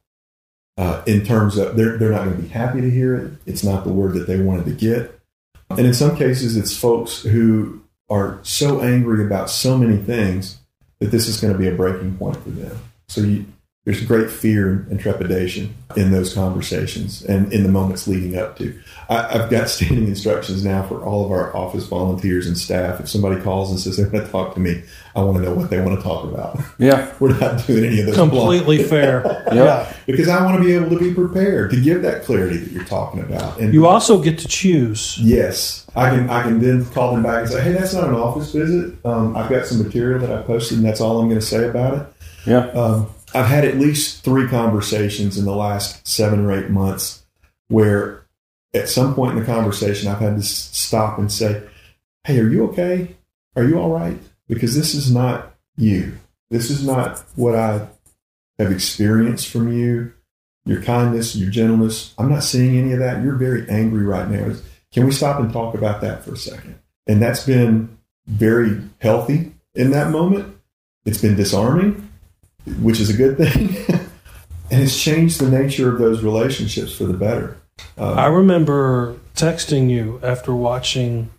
[0.77, 3.33] Uh, in terms of, they're, they're not going to be happy to hear it.
[3.45, 5.21] It's not the word that they wanted to get.
[5.71, 10.59] And in some cases, it's folks who are so angry about so many things
[10.99, 12.79] that this is going to be a breaking point for them.
[13.09, 13.47] So you,
[13.87, 18.79] there's great fear and trepidation in those conversations and in the moments leading up to.
[19.09, 23.01] I, have got standing instructions now for all of our office volunteers and staff.
[23.01, 24.83] If somebody calls and says they want to talk to me,
[25.17, 26.61] I want to know what they want to talk about.
[26.79, 27.11] Yeah.
[27.21, 28.17] We're not doing any of those.
[28.17, 29.47] Completely blind- fair.
[29.53, 29.93] Yeah.
[30.07, 32.85] because I want to be able to be prepared to give that clarity that you're
[32.85, 33.59] talking about.
[33.59, 35.19] And You also get to choose.
[35.19, 36.31] Yes, I can.
[36.31, 38.95] I can then call them back and say, "Hey, that's not an office visit.
[39.05, 41.69] Um, I've got some material that I posted, and that's all I'm going to say
[41.69, 42.07] about it."
[42.47, 42.67] Yeah.
[42.69, 47.25] Um, I've had at least three conversations in the last seven or eight months
[47.69, 48.27] where,
[48.75, 51.63] at some point in the conversation, I've had to stop and say,
[52.25, 53.17] "Hey, are you okay?
[53.57, 54.19] Are you all right?
[54.49, 56.19] Because this is not you.
[56.51, 57.87] This is not what I
[58.59, 60.13] have experienced from you.
[60.67, 62.13] Your kindness, your gentleness.
[62.19, 63.23] I'm not seeing any of that.
[63.23, 64.55] You're very angry right now.
[64.93, 66.79] Can we stop and talk about that for a second?
[67.07, 70.57] And that's been very healthy in that moment.
[71.05, 72.10] It's been disarming,
[72.81, 73.77] which is a good thing.
[74.71, 77.57] and it's changed the nature of those relationships for the better.
[77.99, 81.31] Uh, I remember texting you after watching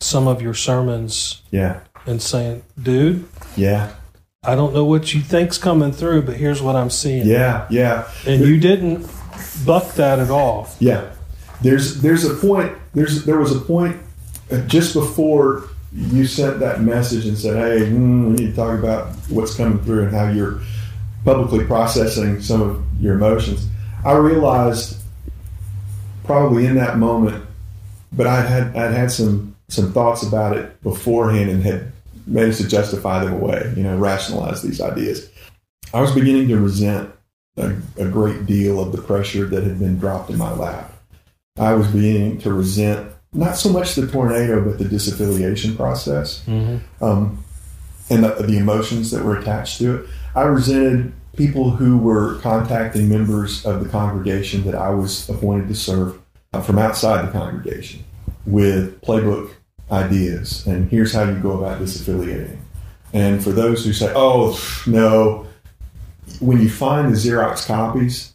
[0.00, 3.26] some of your sermons yeah, and saying, dude,
[3.56, 3.94] yeah,
[4.44, 7.26] I don't know what you think's coming through, but here's what I'm seeing.
[7.26, 8.08] yeah, yeah.
[8.26, 9.08] And you didn't
[9.64, 10.68] buck that at all.
[10.78, 11.12] Yeah,
[11.62, 12.76] there's there's a point.
[12.94, 13.96] There's there was a point
[14.50, 18.78] uh, just before you sent that message and said, "Hey, hmm, we need to talk
[18.78, 20.60] about what's coming through and how you're
[21.24, 23.66] publicly processing some of your emotions."
[24.04, 24.98] I realized
[26.24, 27.44] probably in that moment,
[28.12, 31.92] but I had I'd had some some thoughts about it beforehand and had
[32.26, 33.72] managed to justify them away.
[33.76, 35.28] You know, rationalize these ideas.
[35.94, 37.10] I was beginning to resent
[37.56, 40.92] a, a great deal of the pressure that had been dropped in my lap.
[41.58, 46.42] I was beginning to resent not so much the tornado, but the disaffiliation process
[47.00, 47.44] um,
[48.10, 50.10] and the, the emotions that were attached to it.
[50.34, 55.74] I resented people who were contacting members of the congregation that I was appointed to
[55.74, 56.18] serve
[56.52, 58.04] uh, from outside the congregation
[58.46, 59.52] with playbook
[59.90, 62.58] ideas and here's how you go about disaffiliating.
[63.12, 65.46] And for those who say, oh, no,
[66.40, 68.34] when you find the Xerox copies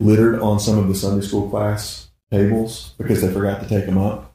[0.00, 3.98] littered on some of the Sunday school class tables because they forgot to take them
[3.98, 4.34] up,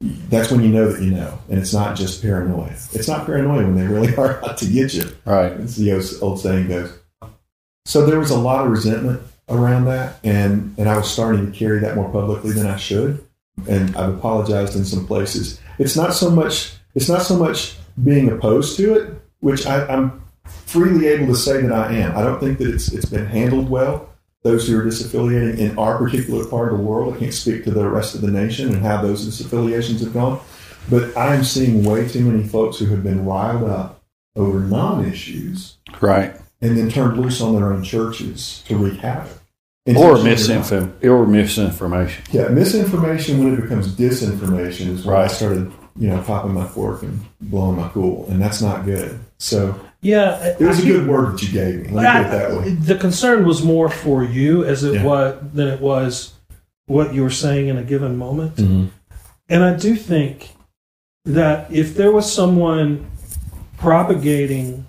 [0.00, 1.38] that's when you know that you know.
[1.48, 2.70] And it's not just paranoia.
[2.92, 5.04] It's not paranoia when they really are out to get you.
[5.24, 5.52] Right.
[5.52, 6.92] As the old- old saying goes.
[7.86, 11.56] So there was a lot of resentment around that, and, and I was starting to
[11.56, 13.24] carry that more publicly than I should.
[13.68, 15.60] And I've apologized in some places.
[15.78, 16.74] It's not so much.
[16.94, 21.62] It's not so much being opposed to it, which I, I'm freely able to say
[21.62, 22.16] that I am.
[22.16, 24.10] I don't think that it's it's been handled well.
[24.42, 27.70] Those who are disaffiliating in our particular part of the world, I can't speak to
[27.70, 30.40] the rest of the nation and how those disaffiliations have gone.
[30.88, 34.02] But I'm seeing way too many folks who have been riled up
[34.36, 36.34] over non-issues Right.
[36.60, 39.32] and then turned loose on their own churches to wreak havoc.
[39.88, 42.24] Or misinform or misinformation.
[42.32, 47.02] Yeah, misinformation when it becomes disinformation is when I started, you know, popping my fork
[47.02, 49.18] and blowing my cool, and that's not good.
[49.38, 50.44] So Yeah.
[50.44, 51.88] it was a good word that you gave me.
[51.92, 52.70] Let me put it that way.
[52.74, 55.04] The concern was more for you as it Yeah.
[55.04, 56.34] was than it was
[56.86, 58.56] what you were saying in a given moment.
[58.56, 58.90] Mhm.
[59.48, 60.50] And I do think
[61.24, 63.06] that if there was someone
[63.78, 64.86] propagating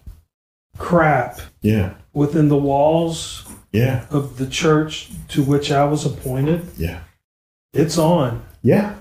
[0.77, 6.99] crap Yeah, within the walls yeah, of the church to which I was appointed, yeah,
[7.73, 8.41] it's on.
[8.63, 8.93] yeah,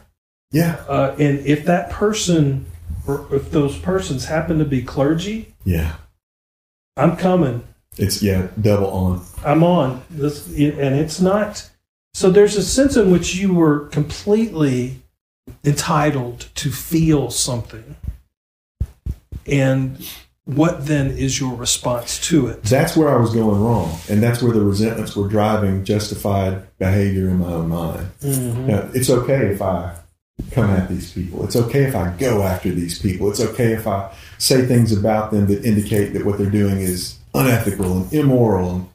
[0.52, 2.66] yeah, Uh, and if that person,
[3.06, 5.96] or if those persons happen to be clergy, yeah.
[6.96, 7.62] I'm coming.
[7.98, 9.22] It's yeah, double on.
[9.44, 11.68] I'm on this, and it's not.
[12.14, 15.02] So there's a sense in which you were completely
[15.64, 17.96] entitled to feel something,
[19.46, 20.06] and
[20.46, 22.62] what then is your response to it?
[22.62, 27.28] That's where I was going wrong, and that's where the resentments were driving justified behavior
[27.28, 28.08] in my own mind.
[28.20, 28.66] Mm-hmm.
[28.68, 29.96] Now, it's okay if I
[30.52, 31.44] come at these people.
[31.44, 33.30] It's okay if I go after these people.
[33.30, 37.18] It's okay if I say things about them that indicate that what they're doing is
[37.34, 38.70] unethical and immoral.
[38.70, 38.88] And,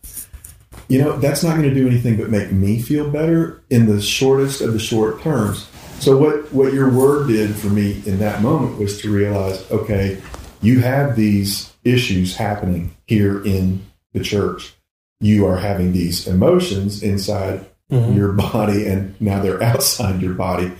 [0.88, 4.02] you know, that's not going to do anything but make me feel better in the
[4.02, 5.68] shortest of the short terms.
[6.00, 10.22] So what, what your word did for me in that moment was to realize, okay,
[10.62, 14.74] you have these issues happening here in the church.
[15.20, 18.16] You are having these emotions inside Mhm.
[18.16, 20.72] your body and now they're outside your body.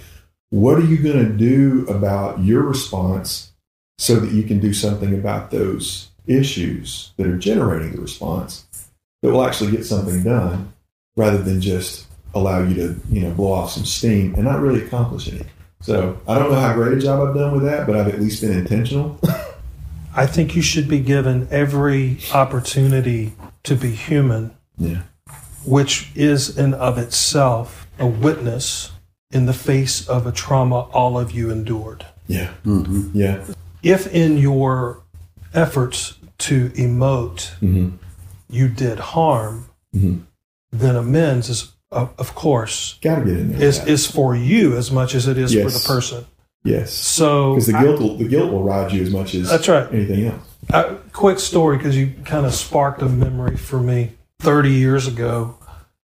[0.50, 3.51] What are you going to do about your response
[4.02, 8.66] so that you can do something about those issues that are generating the response
[9.22, 10.74] that will actually get something done
[11.16, 14.84] rather than just allow you to, you know, blow off some steam and not really
[14.84, 15.46] accomplish anything.
[15.82, 18.20] So I don't know how great a job I've done with that, but I've at
[18.20, 19.20] least been intentional.
[20.16, 23.34] I think you should be given every opportunity
[23.66, 24.50] to be human,
[24.80, 25.04] Yeah.
[25.64, 28.92] which is in of itself a witness
[29.30, 32.04] in the face of a trauma all of you endured.
[32.26, 32.50] Yeah.
[32.66, 33.12] Mm-hmm.
[33.14, 33.44] Yeah.
[33.84, 35.00] If in your
[35.54, 37.94] efforts to emote Mhm.
[38.50, 39.66] you did harm,
[39.96, 40.22] Mhm.
[40.72, 43.64] then amends is, of, of course, Got to get in there.
[43.68, 46.26] is, is for you as much as it is for the person.
[46.64, 46.92] yes.
[46.94, 49.68] So Because the I- guilt will, the guilt will ride you as much as That's
[49.68, 49.88] right.
[49.92, 50.42] anything else.
[50.70, 54.12] A quick story because you kind of sparked a memory for me.
[54.40, 55.56] 30 years ago,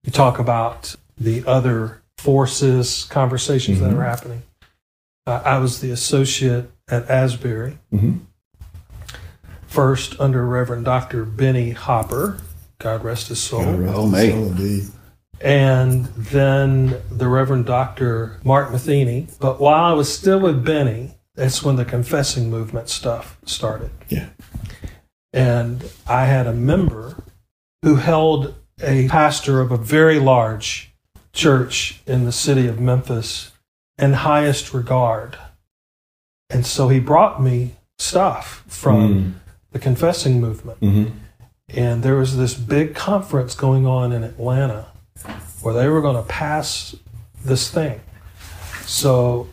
[0.04, 3.98] you talk about the other forces, conversations that Mhm.
[4.00, 4.44] are happening.
[5.28, 8.20] Uh, I was the associate at Asbury, Mhm.
[9.68, 11.26] first under Reverend Dr.
[11.26, 12.38] Benny Hopper,
[12.80, 14.84] God rest his soul, God rest Oh, his soul, indeed.
[15.42, 18.38] and then the Reverend Dr.
[18.44, 19.28] Mark Matheny.
[19.40, 23.90] But while I was still with Benny, that's when the confessing movement stuff started.
[24.10, 24.28] Yeah.
[25.34, 27.24] And I had a member
[27.82, 30.94] who held a pastor of a very large
[31.34, 33.52] church in the city of Memphis
[33.98, 35.38] in highest regard.
[36.50, 39.40] And so he brought me stuff from
[39.72, 40.80] the confessing movement.
[40.82, 41.12] Mhm.
[41.70, 44.88] And there was this big conference going on in Atlanta
[45.62, 46.96] where they were going to pass
[47.44, 48.00] this thing.
[48.86, 49.48] So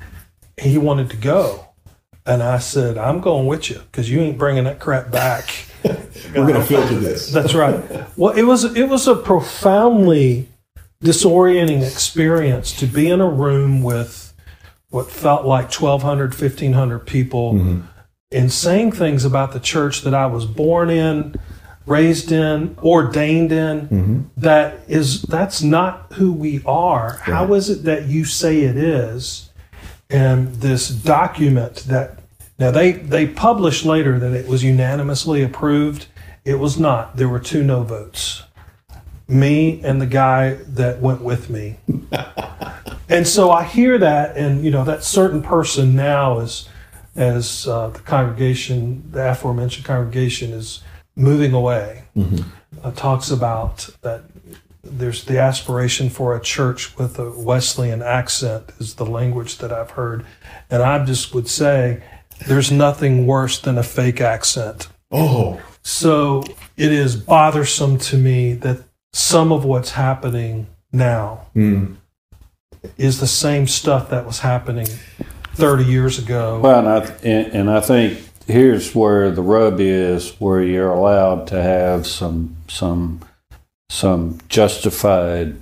[0.61, 1.67] he wanted to go.
[2.27, 5.49] And I said, I'm going with you because you ain't bringing that crap back.
[5.85, 7.33] We're going to filter this.
[7.33, 7.83] That's right.
[8.17, 10.49] Well, it was it was a profoundly
[11.03, 14.32] disorienting experience to be in a room with
[14.93, 17.81] what felt like 1,200, 1,500 people mm-hmm.
[18.31, 21.35] and saying things about the church that I was born in,
[21.87, 23.81] raised in, ordained in.
[23.89, 24.21] Mm-hmm.
[24.37, 27.15] that is that's not who we are.
[27.23, 29.51] How is it that you say it is?
[30.11, 32.19] And this document that
[32.59, 36.07] now they they published later that it was unanimously approved.
[36.45, 37.17] It was not.
[37.17, 38.43] There were two no votes.
[39.33, 41.77] Me and the guy that went with me.
[43.09, 46.69] and so I hear that, and you know that certain person now is,
[47.17, 50.83] as uh, the congregation, the aforementioned congregation, is
[51.17, 52.05] moving away.
[52.83, 54.25] Uh, talks about that
[54.85, 59.93] there's the aspiration for a church with a Wesleyan accent is the language that I've
[59.93, 60.27] heard,
[60.69, 62.03] and I just would say
[62.47, 64.89] there's nothing worse than a fake accent.
[65.11, 66.43] Oh, So
[66.77, 71.97] it is bothersome to me that some of what's happening now mm.
[72.97, 74.87] is the same stuff that was happening
[75.55, 76.61] 30 years ago.
[76.61, 81.47] Well, and I, and, and I think here's where the rub is, where you're allowed
[81.49, 83.21] to have some some
[83.89, 85.57] some justified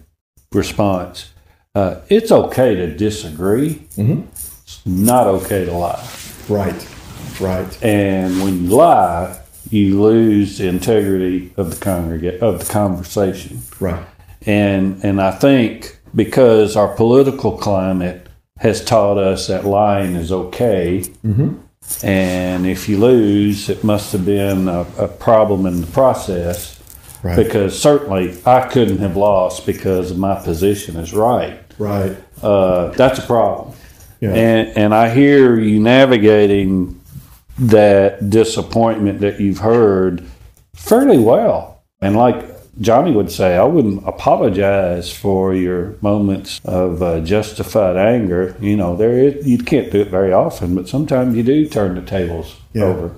[0.52, 1.32] response.
[1.74, 3.86] Uh, it's okay to disagree.
[3.96, 4.28] Mhm.
[4.30, 6.08] It's not okay to lie.
[6.48, 6.88] right,
[7.40, 7.84] right.
[7.84, 9.36] And when you lie,
[9.70, 13.62] you lose the integrity of the congrega- of the conversation.
[13.78, 14.04] Right.
[14.46, 18.26] And and I think because our political climate
[18.58, 21.04] has taught us that lying is okay,
[22.02, 26.78] and if you lose, it must have been a, a problem in the process.
[27.22, 27.36] Right.
[27.36, 31.60] Because certainly I couldn't have lost because my position is right.
[31.78, 32.16] Right.
[32.42, 33.76] Uh, that's a problem.
[34.20, 34.30] Yeah.
[34.30, 36.99] And and I hear you navigating
[37.60, 40.24] that disappointment that you've heard
[40.74, 41.82] fairly well.
[42.00, 42.46] And like
[42.80, 48.56] Johnny would say, I wouldn't apologize for your moments of uh, justified anger.
[48.60, 51.94] You know, there is, you can't do it very often, but sometimes you do turn
[51.96, 52.84] the tables Yeah.
[52.84, 53.14] over,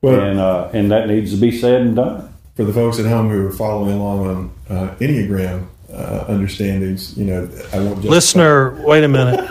[0.00, 2.32] Well, and uh, and that needs to be said and done.
[2.56, 7.24] for the folks at home who are following along on uh, Enneagram uh, understandings, you
[7.26, 9.44] know, I won't just listener, wait a minute.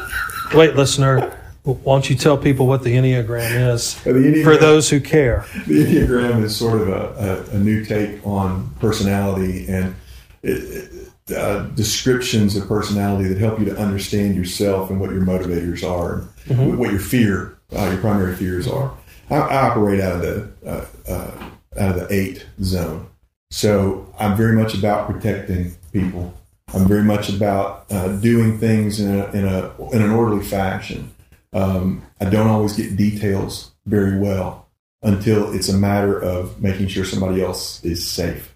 [0.55, 1.37] Wait, listener.
[1.63, 5.45] Why don't you tell people what the Enneagram is the Enneagram- for those who care?
[5.65, 9.95] the Enneagram is sort of a, a, a new take on personality and
[10.41, 11.03] it, it,
[11.35, 16.27] uh, descriptions of personality that help you to understand yourself and what your motivators are,
[16.49, 18.93] and what your fear, uh, your primary fears are.
[19.29, 21.49] I, I operate out of the uh, uh,
[21.79, 23.07] out of the eight zone,
[23.51, 26.33] so I'm very much about protecting people.
[26.73, 31.09] I'm very much about uh, doing things in a, in a in an orderly fashion.
[31.53, 34.69] Um, I don't always get details very well
[35.01, 38.55] until it's a matter of making sure somebody else is safe.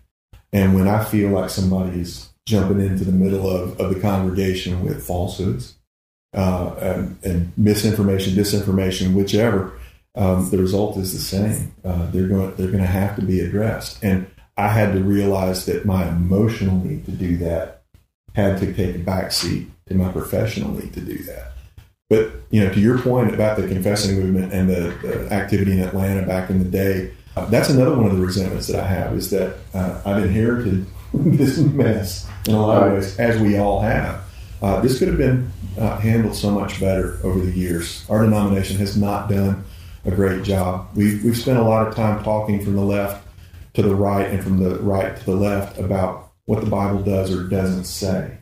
[0.54, 4.84] And when I feel like somebody is jumping into the middle of, of the congregation
[4.84, 5.76] with falsehoods
[6.34, 9.78] uh, and, and misinformation, disinformation, whichever,
[10.16, 11.76] um, the result is the same.
[11.84, 14.04] Uh, they're going they're going to have to be addressed.
[14.04, 14.26] And
[14.56, 17.84] I had to realize that my emotional need to do that
[18.34, 21.57] had to take a backseat to my professional need to do that.
[22.10, 25.80] But you know, to your point about the confessing movement and the, the activity in
[25.80, 29.14] Atlanta back in the day, uh, that's another one of the resentments that I have
[29.14, 33.82] is that uh, I've inherited this mess in a lot of ways, as we all
[33.82, 34.24] have.
[34.62, 38.06] Uh, this could have been uh, handled so much better over the years.
[38.10, 39.66] Our denomination has not done
[40.06, 40.88] a great job.
[40.96, 43.28] We've, we've spent a lot of time talking from the left
[43.74, 47.36] to the right and from the right to the left about what the Bible does
[47.36, 48.38] or doesn't say.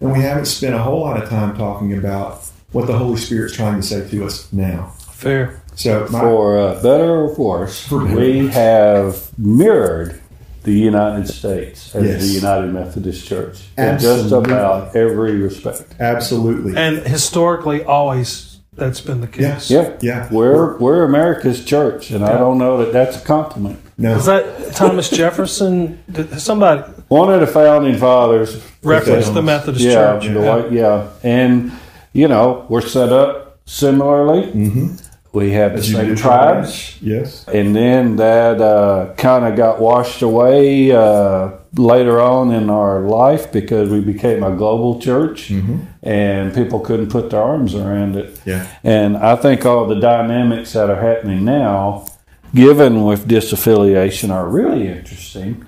[0.00, 3.54] And we haven't spent a whole lot of time talking about what the Holy Spirit's
[3.54, 4.92] trying to say to us now.
[5.12, 5.60] Fair.
[5.74, 8.16] So, my, For uh, better or worse, For better.
[8.16, 10.20] we have mirrored
[10.64, 12.20] the United States as Yes.
[12.22, 15.94] the United Methodist Church in just about every respect.
[16.00, 16.76] absolutely.
[16.76, 19.40] And historically, always that's been the case.
[19.40, 19.70] Yes.
[19.70, 20.28] Yeah, Yeah.
[20.30, 23.78] We're we're America's church, and I don't know that that's a compliment.
[23.96, 25.98] no, Is that Thomas Jefferson?
[26.10, 30.32] Did somebody One of the founding fathers referenced the Methodist yeah, Church?
[30.32, 31.72] the white- yeah, and
[32.12, 34.50] you know we're set up similarly.
[34.50, 34.86] hmm
[35.32, 37.44] We have the same tribes, Yes.
[37.48, 43.52] and then that uh, kind of got washed away uh, later on in our life
[43.52, 48.40] because we became a global church, hmm and people couldn't put their arms around it.
[48.46, 48.64] Yeah.
[48.82, 52.06] And I think all the dynamics that are happening now,
[52.54, 55.66] given with disaffiliation, are really interesting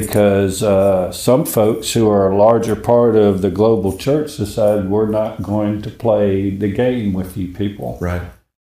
[0.00, 5.08] because uh, some folks who are a larger part of the global church decided we're
[5.10, 7.98] not going to play the game with you people.
[8.00, 8.22] Right.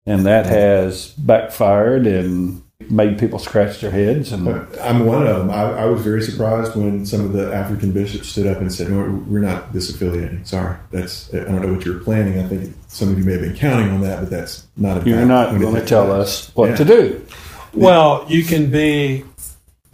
[0.06, 4.32] And that has backfired and made people scratch their heads.
[4.32, 4.46] And
[4.82, 5.50] I'm one of them.
[5.50, 8.90] I, I was very surprised when some of the African bishops stood up and said,
[8.90, 10.46] no, "We're not disaffiliating.
[10.46, 12.38] Sorry, that's I don't know what you were planning.
[12.38, 15.02] I think some of you may have been counting on that, but that's not.
[15.02, 16.76] A you're not going to tell us what Yeah.
[16.76, 17.26] to do.
[17.72, 19.24] Well, you can be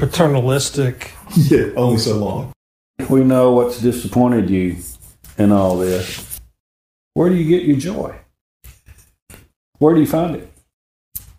[0.01, 1.13] paternalistic.
[1.37, 2.53] Yeah, only so long.
[3.09, 4.79] We know what's disappointed you
[5.39, 6.41] in all this.
[7.15, 8.17] Where do you get your joy?
[9.79, 10.53] Where do you find it?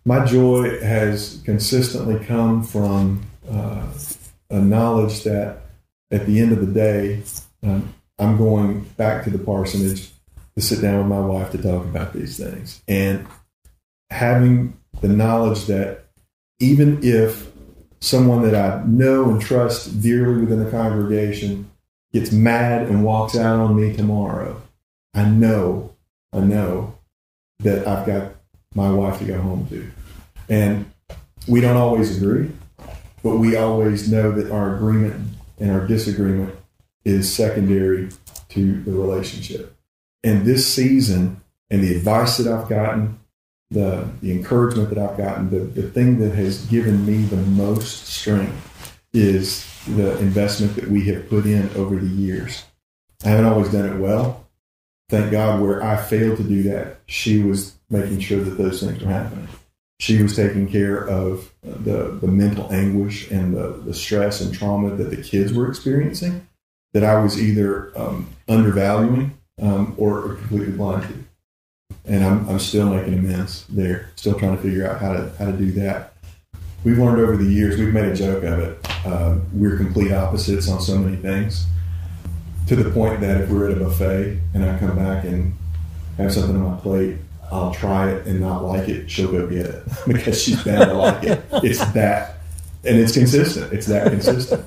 [0.06, 3.86] My joy has consistently come from uh,
[4.50, 5.64] a knowledge that
[6.10, 7.22] at the end of the day,
[7.64, 10.10] um, I'm going back to the parsonage
[10.56, 12.82] to sit down with my wife to talk about these things.
[12.88, 13.28] And
[14.10, 16.06] having the knowledge that
[16.60, 17.51] even if
[18.02, 21.70] someone that I know and trust dearly within the congregation
[22.12, 24.62] gets mad and walks out on me tomorrow,
[25.14, 25.96] I know,
[26.34, 26.96] I know
[27.60, 28.34] that I've got
[28.74, 29.90] my wife to go home to.
[30.50, 30.92] And
[31.48, 32.52] we don't always agree,
[33.24, 36.56] but we always know that our agreement and our disagreement
[37.06, 38.10] is secondary
[38.50, 39.76] to the relationship.
[40.24, 43.20] And this season and the advice that I've gotten,
[43.72, 48.06] the, the encouragement that I've gotten, the, the thing that has given me the most
[48.08, 52.66] strength is the investment that we have put in over the years.
[53.24, 54.46] I haven't always done it well.
[55.10, 59.02] Thank God, where I failed to do that, she was making sure that those things
[59.02, 59.48] were happening.
[60.00, 64.96] She was taking care of the, the mental anguish and the, the stress and trauma
[64.96, 66.48] that the kids were experiencing
[66.94, 71.31] that I was either um, undervaluing um, or completely blind to.
[72.06, 75.46] And I'm, I'm still making amends there, still trying to figure out how to, how
[75.46, 76.14] to do that.
[76.84, 78.88] We've learned over the years, we've made a joke of it.
[79.06, 81.66] Uh, we're complete opposites on so many things
[82.68, 85.54] to the point that if we're at a buffet and I come back and
[86.18, 87.18] have something on my plate,
[87.52, 89.12] I'll try it and not like it.
[89.12, 91.44] She'll go get it because she's bound to like it.
[91.64, 92.38] It's that,
[92.86, 93.74] and it's consistent.
[93.74, 94.66] It's that consistent.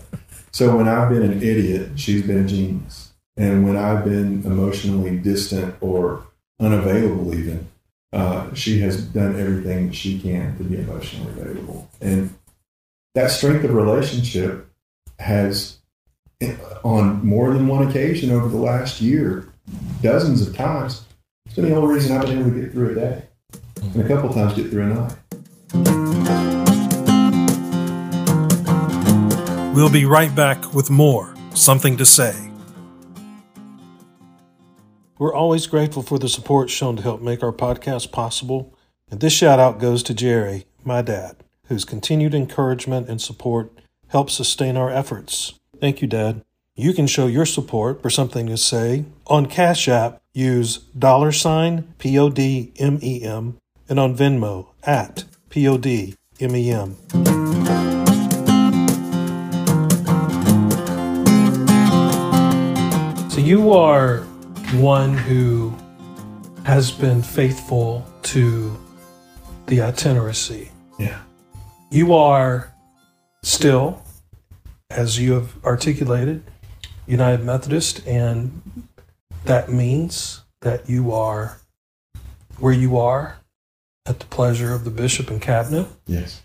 [0.52, 3.12] So when I've been an idiot, she's been a genius.
[3.36, 6.24] And when I've been emotionally distant or
[6.60, 7.68] unavailable, even,
[8.12, 11.90] uh, she has done everything she can to be emotionally available.
[12.00, 12.34] And
[13.14, 14.68] that strength of relationship
[15.18, 15.78] has,
[16.84, 19.48] on more than one occasion over the last year,
[20.02, 21.04] dozens of times,
[21.46, 23.22] it's been the only reason I've been able to get through a day.
[23.82, 25.12] And a couple times get through a night.
[29.74, 32.53] We'll be right back with more Something to Say.
[35.24, 38.76] We're always grateful for the support shown to help make our podcast possible.
[39.10, 41.36] And this shout out goes to Jerry, my dad,
[41.68, 43.72] whose continued encouragement and support
[44.08, 45.58] helps sustain our efforts.
[45.80, 46.42] Thank you, Dad.
[46.76, 50.20] You can show your support for something to say on Cash App.
[50.34, 53.56] Use dollar sign P O D M E M
[53.88, 56.96] and on Venmo at P O D M E M.
[63.30, 64.26] So you are
[64.74, 65.74] one who
[66.64, 68.76] has been faithful to
[69.66, 70.70] the itineracy.
[70.98, 71.20] Yeah.
[71.90, 72.72] You are
[73.42, 74.02] still,
[74.90, 76.42] as you have articulated,
[77.06, 78.62] United Methodist, and
[79.44, 81.58] that means that you are
[82.58, 83.36] where you are
[84.06, 85.86] at the pleasure of the bishop and cabinet.
[86.06, 86.42] Yes.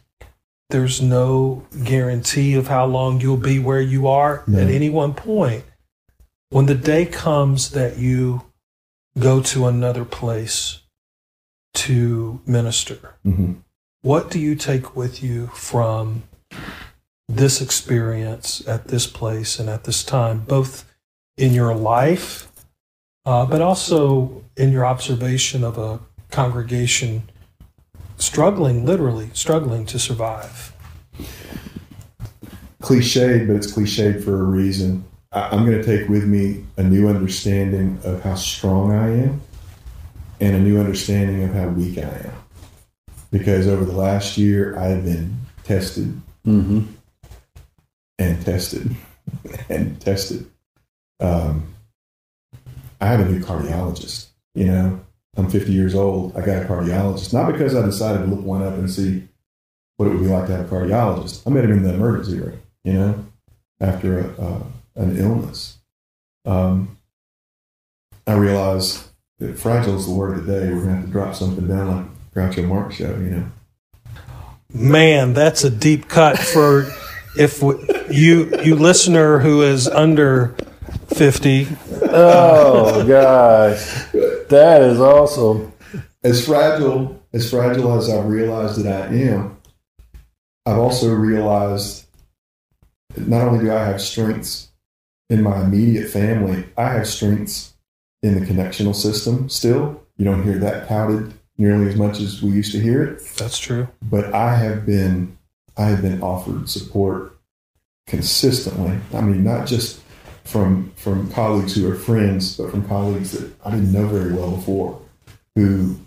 [0.70, 4.60] There's no guarantee of how long you'll be where you are No.
[4.60, 5.64] at any one point.
[6.50, 8.44] When the day comes that you
[9.18, 10.82] go to another place
[11.76, 13.54] to minister, hmm
[14.02, 16.24] what do you take with you from
[17.28, 20.86] this experience at this place and at this time, both
[21.38, 22.50] in your life,
[23.26, 26.00] uh, but also in your observation of a
[26.32, 27.30] congregation
[28.18, 30.74] struggling, literally struggling to survive?
[32.82, 35.04] Cliched, but it's cliched for a reason.
[35.32, 39.42] I'm going to take with me a new understanding of how strong I am
[40.40, 42.34] and a new understanding of how weak I am.
[43.32, 46.82] Because over the last year, I have been tested Mm-hmm.
[48.18, 48.96] and tested
[49.70, 50.50] and tested.
[51.20, 51.76] Um,
[53.02, 54.28] I have a new cardiologist.
[54.56, 55.00] You know,
[55.38, 56.36] I'm 50 years old.
[56.36, 59.28] I got a cardiologist, not because I decided to look one up and see
[59.98, 61.46] what it would be like to have a cardiologist.
[61.46, 63.26] I met him in the emergency room, you know,
[63.80, 64.64] after a, uh,
[65.00, 65.78] an illness.
[66.46, 66.98] Um,
[68.28, 69.08] I realize
[69.40, 70.68] that fragile is the word of the day.
[70.74, 73.46] We're going to have to drop something down like Groucho Marx show, you know.
[74.72, 76.92] Man, that's a deep cut for
[77.38, 80.56] if w- you you listener who is under
[81.08, 81.68] 50
[82.12, 83.84] Oh gosh,
[84.50, 85.74] that is awesome.
[86.24, 89.58] as fragile as fragile as I've realized that I am,
[90.68, 92.06] I've also realized
[93.16, 94.69] that not only do I have strengths
[95.30, 97.74] in my immediate family, I have strengths
[98.22, 100.02] in the connectional system still.
[100.18, 103.26] You don't hear that touted nearly as much as we used to hear it.
[103.38, 103.88] That's true.
[104.02, 105.38] But I have been
[105.78, 107.38] I have been offered support
[108.08, 108.98] consistently.
[109.14, 110.02] I mean, not just
[110.44, 114.52] from from colleagues who are friends, but from colleagues that I didn't know very well
[114.52, 115.00] before,
[115.56, 115.98] who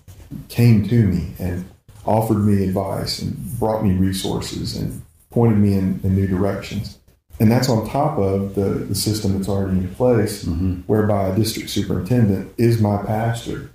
[0.49, 1.65] came to me and
[2.05, 6.99] offered me advice and brought me resources and pointed me in, in new directions.
[7.41, 10.45] And that's on top of the, the system that's already in place,
[10.87, 13.71] whereby a district superintendent is my pastor.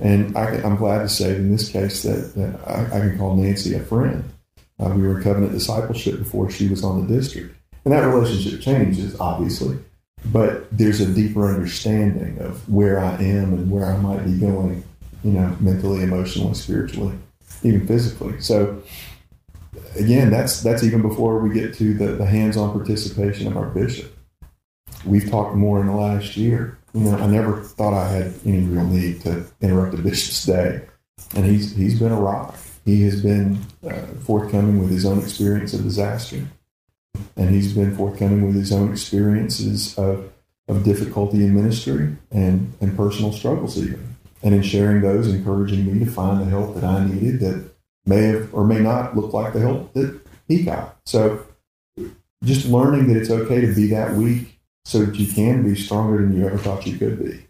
[0.00, 3.36] And I, I'm glad to say in this case that, that I, I can call
[3.36, 4.24] Nancy a friend.
[4.80, 7.54] Uh, we were in covenant discipleship before she was on the district.
[7.84, 9.78] And that relationship changes, obviously,
[10.32, 14.82] but there's a deeper understanding of where I am and where I might be going,
[15.22, 17.14] you know, mentally, emotionally, spiritually,
[17.62, 18.40] even physically.
[18.40, 18.82] So,
[19.96, 24.16] again, that's that's even before we get to the, the hands-on participation of our bishop.
[25.04, 26.78] We've talked more in the last year.
[26.94, 30.82] You know, I never thought I had any real need to interrupt a bishop's day,
[31.34, 32.56] and he's he's been a rock.
[32.84, 36.46] He has been uh, forthcoming with his own experience of disaster,
[37.36, 40.30] and he's been forthcoming with his own experiences of
[40.68, 46.04] of difficulty in ministry and and personal struggles even, and in sharing those, encouraging me
[46.04, 47.73] to find the help that I needed that
[48.06, 50.96] may have or may not look like the help that he got.
[51.06, 51.44] So
[52.42, 56.18] just learning that it's okay to be that weak so that you can be stronger
[56.22, 57.46] than you ever thought you could be.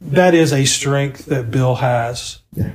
[0.00, 2.72] That is a strength that Bill has Yeah.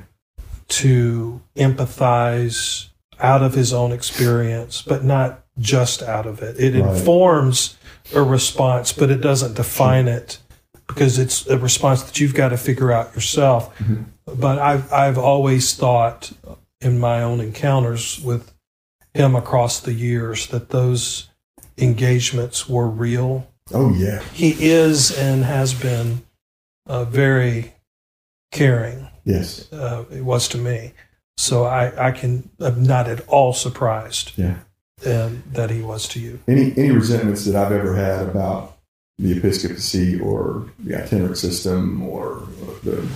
[0.70, 2.88] to empathize
[3.20, 6.60] out of his own experience, but not just out of it.
[6.60, 6.96] It Right.
[6.96, 7.76] informs
[8.14, 10.40] a response, but it doesn't define it
[10.88, 13.70] because it's a response that you've got to figure out yourself.
[13.80, 14.04] Mm-hmm.
[14.40, 16.32] But I've I've always thought
[16.84, 18.54] in my own encounters with
[19.14, 21.30] him across the years that those
[21.78, 24.22] engagements were real Oh yeah.
[24.34, 26.24] he is and has been
[26.86, 27.74] uh, very
[28.52, 29.08] caring.
[29.24, 29.72] Yes.
[29.72, 30.92] Uh, it was to me,
[31.38, 34.58] so I, I can I'm not at all surprised Yeah.
[35.06, 36.40] um, that he was to you.
[36.48, 38.78] Any any resentments that I've ever had about
[39.18, 42.46] the episcopacy or the itinerant system or
[42.84, 43.08] the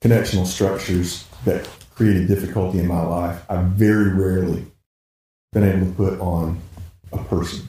[0.00, 4.66] connectional structures that created difficulty in my life, I've very rarely
[5.52, 6.60] been able to put on
[7.12, 7.66] a person.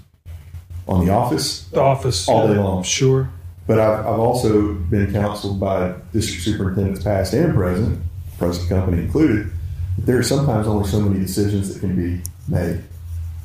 [0.87, 2.83] On the office, The office All day long.
[2.83, 3.29] Sure,
[3.65, 7.99] But I've, I've also been counseled by district superintendents, past and present,
[8.37, 9.49] present company included.
[9.97, 12.83] that There are sometimes only so many decisions that can be made,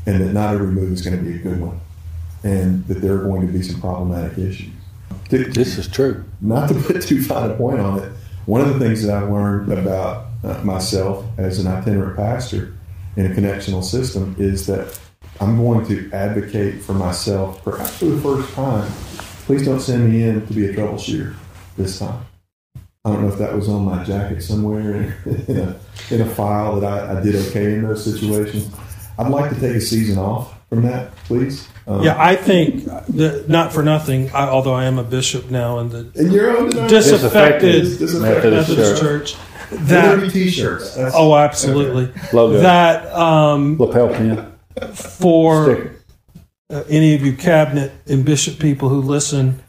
[0.07, 1.81] and that not every move is going to be a good one,
[2.43, 4.73] and that there are going to be some problematic issues.
[5.31, 6.25] To- This is true.
[6.41, 8.11] not to put too fine a point on it,
[8.47, 12.75] one of the things that I've learned about uh, myself as an itinerant pastor
[13.17, 14.99] in a connectional system is that
[15.41, 18.91] I'm going to advocate for myself, perhaps for the first time.
[19.47, 21.35] Please don't send me in to be a troubleshooter
[21.77, 22.25] this time.
[23.05, 25.15] I don't know if that was on my jacket somewhere in,
[25.49, 25.81] in, a,
[26.11, 28.73] in a file that I, I did okay in those situations.
[29.19, 31.69] I'd like to take a season off from that, please.
[31.87, 32.15] Um, yeah.
[32.17, 34.31] I think that not for nothing.
[34.31, 38.69] I, although I am a bishop now in the In your own disaffected Disaffected Methodist
[38.69, 39.35] Methodist Church.
[39.35, 39.52] Church,
[39.87, 40.95] that Liberty T-shirts.
[40.97, 42.59] That's, oh absolutely Logo.
[42.61, 44.53] that um, Lapel pin.
[44.95, 45.93] for
[46.71, 49.63] uh, any of you cabinet and bishop people who listen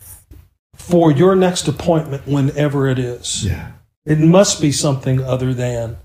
[0.76, 3.72] for your next appointment whenever it is yeah,
[4.06, 5.98] it must be something other than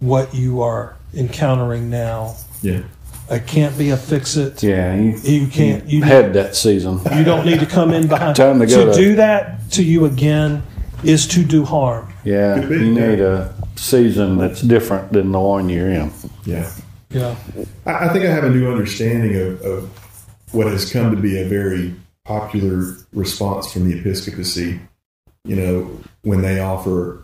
[0.00, 2.82] what you are encountering now yeah.
[3.30, 7.00] it can't be a fix it Yeah, you, you can't you, had that season.
[7.16, 10.04] you don't need to come in behind Time to go to- do that to you
[10.04, 10.62] again
[11.04, 13.08] is to do harm Yeah, Could be, you yeah.
[13.08, 16.12] need a season that's different than the one you're in.
[16.44, 16.70] Yeah.
[17.10, 17.34] yeah
[17.86, 19.88] I, I think I have a new understanding of, of
[20.52, 24.80] what has come to be a very popular response from the episcopacy.
[25.44, 27.22] You know, when they offer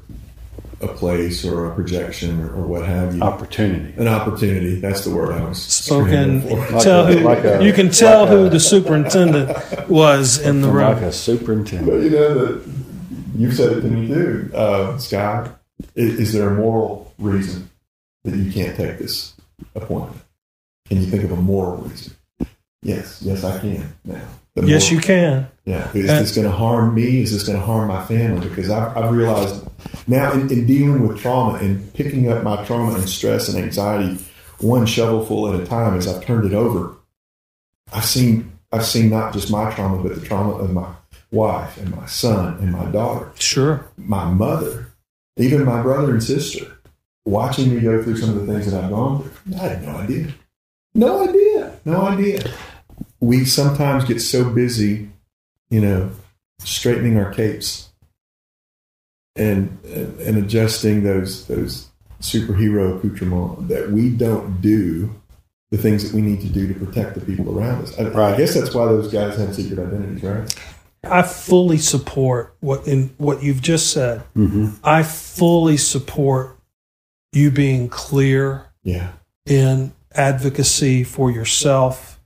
[0.80, 3.92] a place or a projection or, or what have you, Opportunity.
[4.00, 4.80] an opportunity.
[4.80, 6.76] That's the word I was spoken scrambling for.
[6.76, 10.62] Like a- who like a- you can tell like who a- the superintendent was in
[10.62, 10.92] the room.
[10.94, 11.90] Like a superintendent.
[11.90, 12.83] But you know that
[13.34, 15.60] you've said it to me too, uh, Scott.
[15.94, 17.68] Is, is there a moral reason
[18.24, 19.34] that you can't take this
[19.74, 20.22] appointment?
[20.88, 22.14] Can you think of a moral reason?
[22.82, 24.20] Yes, yes, I can now.
[24.54, 27.22] The yes moral- you can Yeah, is this going to harm me?
[27.22, 28.48] Is this going to harm my family?
[28.48, 29.66] Because I've, I've realized
[30.06, 34.18] now in, in dealing with trauma and picking up my trauma and stress and anxiety
[34.60, 36.96] one shovelful at a time as I've turned it over,
[37.92, 40.86] I've seen I've seen not just my trauma, but the trauma of my
[41.34, 44.92] wife and my son and my daughter, sure my mother,
[45.36, 46.78] even my brother and sister,
[47.26, 49.56] watching me go through some of the things that I've gone through.
[49.56, 50.28] I had no idea.
[50.94, 51.78] No idea.
[51.84, 52.50] No idea.
[53.20, 55.10] We sometimes get so busy,
[55.70, 56.10] you know,
[56.60, 57.90] straightening our capes
[59.36, 61.88] and and, adjusting those those
[62.20, 65.14] superhero accoutrements that we don't do
[65.70, 67.98] the things that we need to do to protect the people around us.
[67.98, 70.73] I, I guess that's why those guys have secret identities, right?
[71.06, 74.22] I fully support what in what you've just said.
[74.36, 74.70] Mm-hmm.
[74.84, 76.58] I fully support
[77.32, 79.12] you being clear Yeah.
[79.46, 82.20] in advocacy for yourself,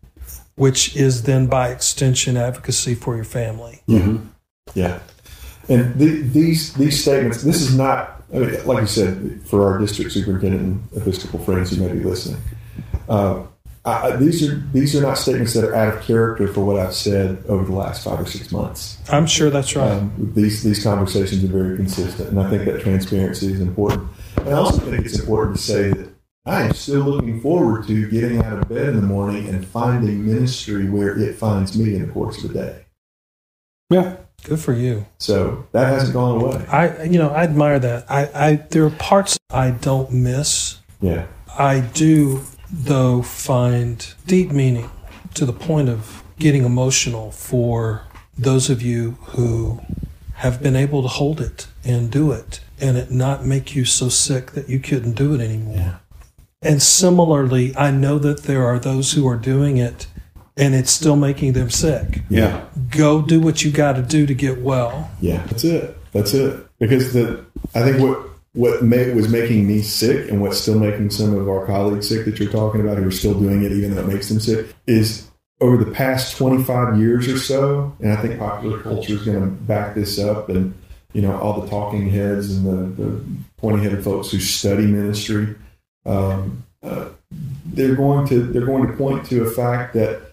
[0.57, 3.81] which is then by extension advocacy for your family.
[3.89, 4.26] Mm-hmm.
[4.74, 5.01] Yeah,
[5.68, 7.43] and the, these these statements.
[7.43, 11.70] This is not, I mean, like you said, for our district superintendent and Episcopal friends
[11.70, 12.41] who may be listening.
[13.09, 13.45] Uh,
[13.89, 16.95] I, these are these are not statements that are out of character for what I've
[16.95, 18.99] said over the last five or six months.
[19.11, 19.91] I'm sure that's right.
[19.93, 24.09] Um, these these conversations are very consistent, and I think that transparency is important.
[24.36, 26.11] And I also think it's important to say that
[26.47, 30.26] I am still looking forward to getting out of bed in the morning and finding
[30.26, 32.84] ministry where it finds me in the course of the day.
[33.91, 34.16] Yeah.
[34.45, 35.05] Good for you.
[35.18, 36.64] So that hasn't gone away.
[36.66, 38.11] I you know I admire that.
[38.11, 40.78] I, I there are parts I don't miss.
[41.01, 41.26] Yeah.
[41.59, 44.91] I do though find deep meaning
[45.35, 48.03] to the point of getting emotional for
[48.37, 49.81] those of you who
[50.35, 54.09] have been able to hold it and do it and it not make you so
[54.09, 55.77] sick that you couldn't do it anymore.
[55.77, 55.97] Yeah.
[56.62, 60.07] And similarly, I know that there are those who are doing it
[60.57, 62.23] and it's still making them sick.
[62.29, 62.64] Yeah.
[62.91, 65.11] Go do what you got to do to get well.
[65.21, 65.97] Yeah, that's it.
[66.12, 66.66] That's it.
[66.79, 67.45] Because the
[67.75, 71.49] I think what what ma- was making me sick and what's still making some of
[71.49, 74.09] our colleagues sick that you're talking about who are still doing it even though it
[74.09, 75.28] makes them sick is
[75.61, 79.46] over the past 25 years or so, and I think popular culture is going to
[79.46, 80.74] back this up, and
[81.12, 83.24] you know all the talking heads and the, the
[83.57, 85.57] pointy-headed folks who study ministry,
[86.07, 87.09] um, uh,
[87.66, 90.28] they're going to they're going to point to a fact that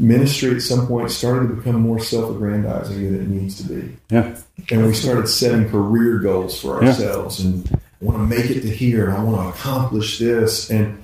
[0.00, 3.96] ministry at some point started to become more self-aggrandizing than it needs to be.
[4.10, 4.36] Yeah.
[4.70, 6.88] and we started setting career goals for Yeah.
[6.88, 10.70] ourselves and I want to make it to here and I want to accomplish this.
[10.70, 11.02] And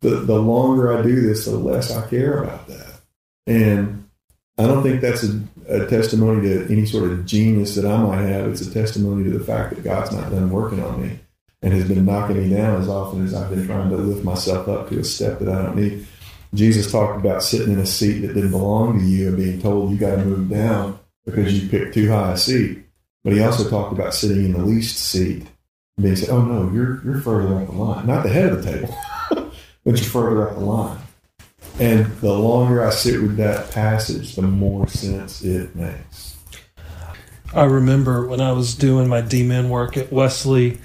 [0.00, 3.00] the the longer I do this the less I care about that.
[3.46, 4.04] And
[4.58, 8.22] I don't think that's a, a testimony to any sort of genius that I might
[8.22, 8.48] have.
[8.50, 11.18] It's a testimony to the fact that God's not done working on me
[11.62, 14.66] and has been knocking me down as often as I've been trying to lift myself
[14.68, 16.06] up to a step that I don't need
[16.54, 19.90] Jesus talked about sitting in a seat that didn't belong to you and being told
[19.90, 22.84] you got to move down because you picked too high a seat.
[23.24, 25.46] But he also talked about sitting in the least seat
[25.96, 28.64] and being said, "Oh no, you're you're further up the line, not the head of
[28.64, 28.96] the table,
[29.84, 30.98] but you're further up the line."
[31.78, 36.36] And the longer I sit with that passage, the more sense it makes.
[37.52, 40.78] I remember when I was doing my D-Min work at Wesley,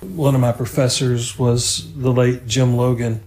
[0.00, 3.22] one of my professors was the late Jim Logan.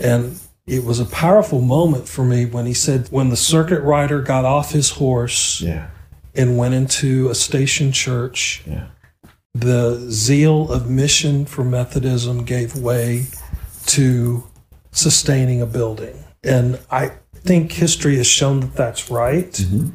[0.00, 0.38] And
[0.70, 4.44] it was a powerful moment for me when he said, when the circuit rider got
[4.44, 5.88] off his horse Yeah,
[6.34, 8.86] and went into a station church, yeah,
[9.52, 13.26] the zeal of mission for Methodism gave way
[13.86, 14.44] to
[14.92, 16.24] sustaining a building.
[16.44, 19.52] And I think history has shown that that's right.
[19.52, 19.92] Mhm.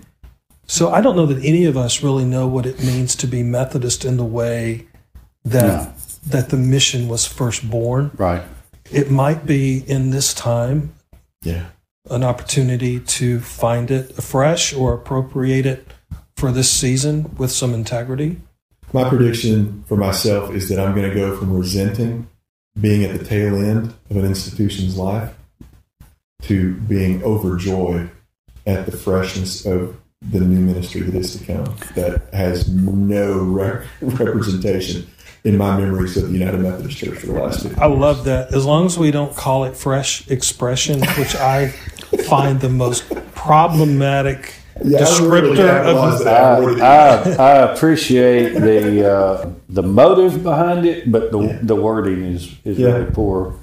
[0.68, 3.44] So I don't know that any of us really know what it means to be
[3.44, 4.88] Methodist in the way
[5.46, 5.94] that
[6.28, 8.12] that the mission was first born.
[8.18, 8.42] Right.
[8.92, 10.94] It might be in this time
[11.44, 11.66] Yeah.
[12.10, 15.92] an opportunity to find it afresh or appropriate it
[16.38, 18.42] for this season with some integrity.
[18.94, 22.28] My prediction for myself is that I'm going to go from resenting
[22.80, 25.34] being at the tail end of an institution's life
[26.44, 28.10] to being overjoyed
[28.68, 33.86] at the freshness of the new ministry that is to come that has no re-
[34.02, 35.08] representation
[35.44, 38.54] in my memories of the United Methodist Church for the last 50 I love that.
[38.54, 41.68] As long as we don't call it fresh expression, which I
[42.28, 43.04] find the most
[43.36, 46.82] problematic Yeah, I really descriptor of that.
[46.82, 52.24] I, I I, I appreciate the uh, the motive behind it, but the the wording
[52.24, 52.88] is is Yeah.
[52.94, 53.56] really poor.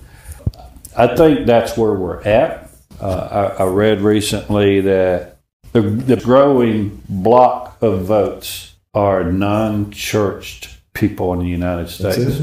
[0.97, 2.71] I think that's where we're at.
[3.01, 5.32] Uh, I, I read recently that
[5.73, 12.41] the, the growing block of votes are non-churched people in the United States.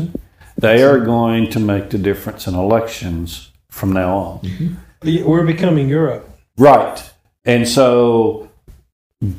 [0.58, 4.40] They are going to make the difference in elections from now on.
[4.40, 5.26] Mm-hmm.
[5.26, 6.30] we're becoming Europe.
[6.58, 7.02] Right.
[7.46, 8.50] And so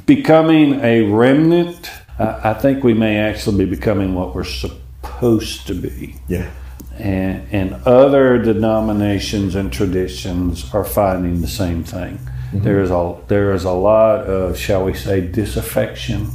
[0.07, 5.75] becoming a remnant, I I think we may actually be becoming what we're supposed to
[5.75, 6.17] be.
[6.29, 6.51] Yeah.
[6.99, 12.19] And, and other denominations and traditions are finding the same thing.
[12.51, 12.65] Mm-hmm.
[12.65, 16.29] There is a there is a lot of, shall we say, disaffection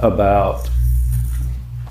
[0.00, 0.68] about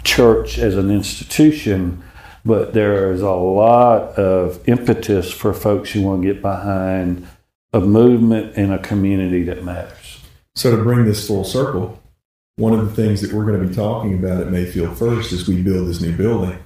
[0.04, 2.04] church as an institution,
[2.44, 7.28] but there is a lot of impetus for folks who want to get behind
[7.72, 10.20] a movement in a community that matters.
[10.56, 12.02] So to bring this full circle,
[12.58, 15.48] one of the things that we're going to be talking about at Mayfield first as
[15.48, 16.60] we build this new building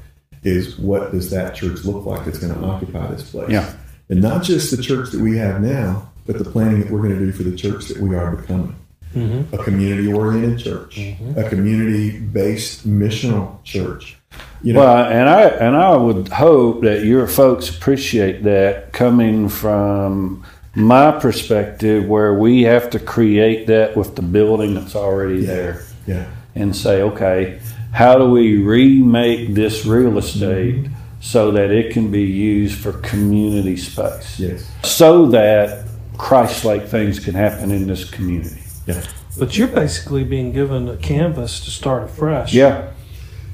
[0.43, 3.51] is what does that church look like that's going to occupy this place?
[3.51, 3.71] Yeah.
[4.09, 7.17] And not just the church that we have now, but the planning that we're going
[7.17, 8.75] to do for the church that we are becoming.
[9.13, 9.53] Mm-hmm.
[9.53, 11.37] A community oriented church, mm-hmm.
[11.37, 14.17] a community based missional church.
[14.63, 19.49] You know, Well, and I and I would hope that your folks appreciate that coming
[19.49, 20.43] from
[20.73, 26.25] my perspective, where we have to create that with the building that's already there, yeah.
[26.55, 27.59] and say, okay,
[27.91, 30.93] how do we remake this real estate mm-hmm.
[31.21, 34.71] so that it can be used for community space, Yes.
[34.81, 35.85] so that
[36.17, 38.61] Christ-like things can happen in this community.
[38.85, 39.03] Yeah.
[39.37, 42.53] But you're basically being given a canvas to start afresh.
[42.53, 42.91] Yeah,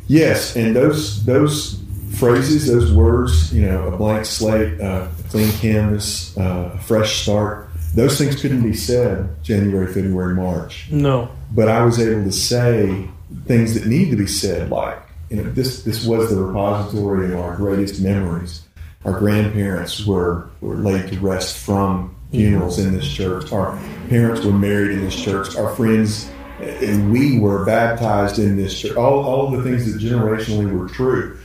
[0.09, 1.79] Yes, and those those
[2.17, 7.21] phrases, those words, you know, a blank slate, uh, a clean canvas, uh, a fresh
[7.21, 7.69] start.
[7.93, 10.87] Those things couldn't be said January, February, March.
[10.91, 11.29] No.
[11.51, 13.07] But I was able to say
[13.45, 14.99] things that need to be said, like
[15.29, 18.63] you know, this this was the repository of our greatest memories.
[19.05, 23.51] Our grandparents were were laid to rest from funerals in this church.
[23.51, 23.77] Our
[24.09, 25.55] parents were married in this church.
[25.55, 26.29] Our friends
[26.61, 28.95] and we were baptized in this church.
[28.95, 31.37] All all the things that generationally were true.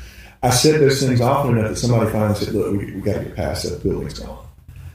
[0.43, 3.25] I said those things often enough that somebody finally said, "Look, we, we got to
[3.25, 3.83] get past that.
[3.83, 4.45] Building's gone."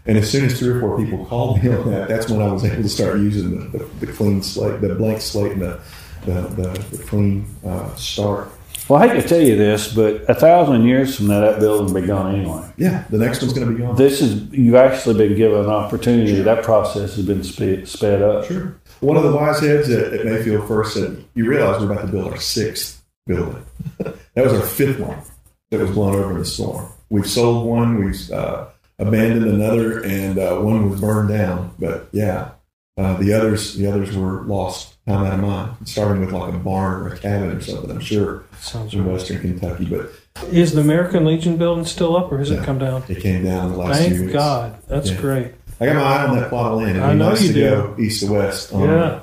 [0.05, 2.51] And as soon as three or four people called me on that, that's when I
[2.51, 5.79] was able to start using the, the, the clean slate, the blank slate, and the
[6.25, 8.49] the, the, the clean uh, start.
[8.89, 11.93] Well, I hate to tell you this, but a thousand years from now, that building
[11.93, 12.73] will be gone anyway.
[12.75, 13.95] Yeah, the next one's going to be gone.
[13.95, 16.41] This is you've actually been given an opportunity.
[16.41, 18.45] That process has been sped, sped up.
[18.45, 18.75] Sure.
[19.01, 22.11] One of the wise heads at, at Mayfield first said, "You realize we're about to
[22.11, 23.63] build our sixth building.
[23.99, 25.21] that was our fifth one
[25.69, 26.91] that was blown over in the storm.
[27.11, 31.75] We've sold one, we've uh, abandoned another, and uh, one was burned down.
[31.77, 32.51] But yeah,
[32.97, 35.71] uh, the others the others were lost time out of mind.
[35.87, 37.89] Starting with like a barn or a cabin or something.
[37.91, 39.13] I'm sure Sounds in right.
[39.13, 40.11] Western Kentucky, but
[40.51, 42.57] Is the American Legion building still up, or has No.
[42.59, 43.03] it come down?
[43.09, 44.33] it came down in the last few Thank weeks.
[44.33, 44.75] God.
[44.87, 45.17] That's Yeah.
[45.21, 45.47] great.
[45.81, 46.91] I got my eye on that plot of land.
[46.91, 47.69] It'd I be know nice you to do.
[47.69, 49.19] go east to west on, Yeah.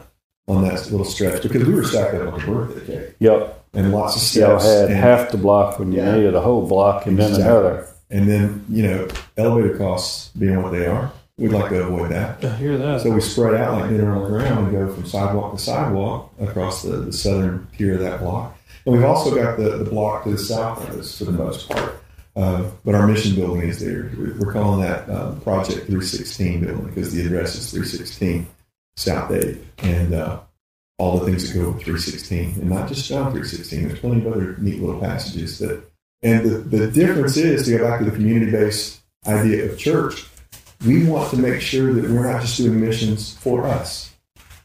[0.49, 3.61] on that little stretch because we were stacked up on the birthday cake Yep.
[3.75, 4.65] and lots of Y'all steps.
[4.75, 6.15] had and, half the block when you Yeah.
[6.17, 7.51] needed a whole block and then Exactly.
[7.51, 7.87] another.
[8.11, 9.07] and then, you know,
[9.37, 12.45] elevator costs being what they are, we'd like to avoid that.
[12.45, 13.03] I hear that.
[13.03, 16.33] So we spread out like dinner on the ground and go from sidewalk to sidewalk
[16.41, 18.57] across the, the southern tier of that block.
[18.85, 21.69] And we've also got the, the block to the south of us for the most
[21.69, 22.03] part.
[22.37, 24.11] Uh, but our mission building is there.
[24.17, 28.47] We're calling that uh, Project 316 building because the address is 316
[28.97, 29.59] South 8.
[29.79, 30.41] And uh,
[30.99, 32.61] all the things that go with 316.
[32.61, 33.89] And not just John 316.
[33.89, 35.83] There's plenty of other neat little passages that.
[36.23, 40.27] And the, the difference is, to go back to the community based idea of church,
[40.85, 44.13] we want to make sure that we're not just doing missions for us.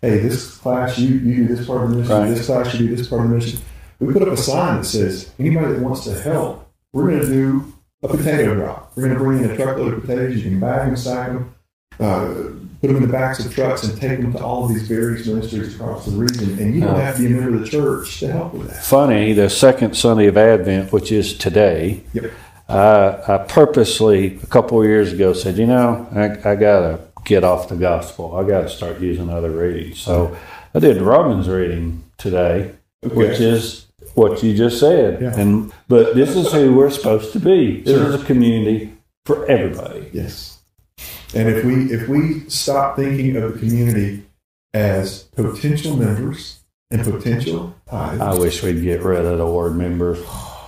[0.02, 2.12] Hey, this class, you, you do this part of the mission.
[2.16, 2.30] Right.
[2.30, 3.60] This class, you do this part of the mission.
[4.00, 7.28] We put up a sign that says, anybody that wants to help, we're going to
[7.28, 8.92] do a potato drop.
[8.96, 10.36] We're going to bring in a truckload of potatoes.
[10.38, 11.54] You can bag them, sack them,
[12.00, 12.26] uh,
[12.82, 15.28] put them in the backs of trucks and take them to all of these various
[15.28, 16.58] ministries across the region.
[16.58, 18.84] And you don't have to be a member of the church to help with that.
[18.84, 22.32] Funny, the second Sunday of Advent, which is today, Yep.
[22.72, 27.00] Uh, I purposely, a couple of years ago, said, you know, I, I got to
[27.26, 28.36] get off the gospel.
[28.36, 30.00] I got to start using other readings.
[30.00, 30.36] So
[30.74, 35.22] I did Romans reading today, which is what you just said.
[35.22, 35.40] Yeah.
[35.40, 37.82] And But this is who we're supposed to be.
[37.82, 38.14] This Sure.
[38.14, 38.94] is a community
[39.26, 40.10] for everybody.
[40.14, 40.60] Yes.
[41.34, 44.24] And if we if we stop thinking of the community
[44.74, 46.60] as potential members
[46.90, 50.20] and potential I wish we'd get rid of the word members.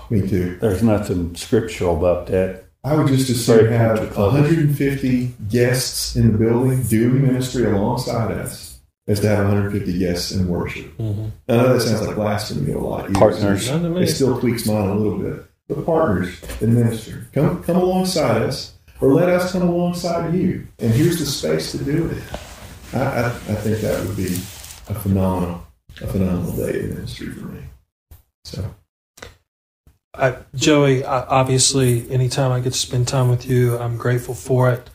[0.09, 0.57] Me too.
[0.57, 2.65] There's nothing scriptural about that.
[2.83, 8.79] I would just as soon have 150 guests in the building doing ministry alongside us
[9.07, 10.97] as to have 150 guests in worship.
[10.97, 11.27] Mm-hmm.
[11.47, 13.13] I know that sounds like blasphemy to a lot of.
[13.13, 13.69] Partners.
[13.69, 15.45] It still tweaks mine a little bit.
[15.67, 20.67] But partners in ministry, come come alongside us, or let us come alongside you.
[20.79, 22.23] And here's the space to do it.
[22.93, 24.33] I, I, I think that would be
[24.89, 25.65] a phenomenal,
[26.01, 27.61] a phenomenal day in ministry for me.
[28.43, 28.75] So
[30.15, 34.69] I, Joey, I, obviously, anytime I get to spend time with you, I'm grateful for
[34.71, 34.89] it,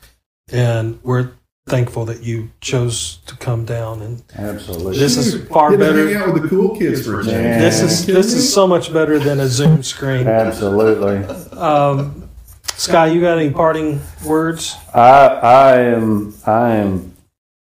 [0.52, 1.30] and we're
[1.66, 4.00] thankful that you chose to come down.
[4.00, 4.98] And Absolutely.
[4.98, 6.06] this is far Get better.
[6.08, 7.34] hang out with the cool kids for a change.
[7.34, 7.58] Yeah.
[7.58, 10.26] This is this is so much better than a Zoom screen.
[10.26, 11.24] Absolutely.
[11.56, 12.28] Um,
[12.76, 14.76] Sky, you got any parting words?
[14.94, 17.16] I I am I am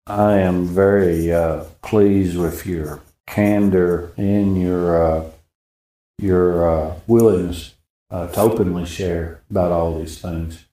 [0.07, 5.23] I am very uh, pleased with your candor and your uh,
[6.19, 7.75] your uh, willingness
[8.11, 10.65] uh, to openly share about all these things.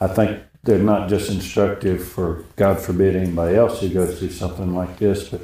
[0.00, 4.74] I think they're not just instructive for God forbid anybody else who goes through something
[4.74, 5.42] like this, but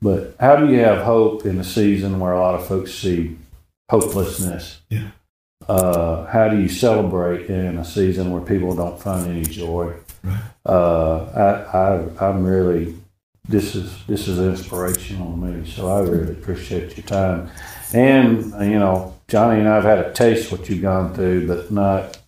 [0.00, 3.38] but how do you have hope in a season where a lot of folks see
[3.88, 4.80] hopelessness?
[4.88, 5.10] Yeah.
[5.68, 9.94] Uh, how do you celebrate in a season where people don't find any joy?
[10.24, 10.42] Right.
[10.66, 12.96] Uh, I, I, I'm really,
[13.48, 15.70] this is this is inspirational to me.
[15.70, 17.48] So I really appreciate your time,
[17.94, 22.18] and you know, Johnny and I've had a taste what you've gone through, but not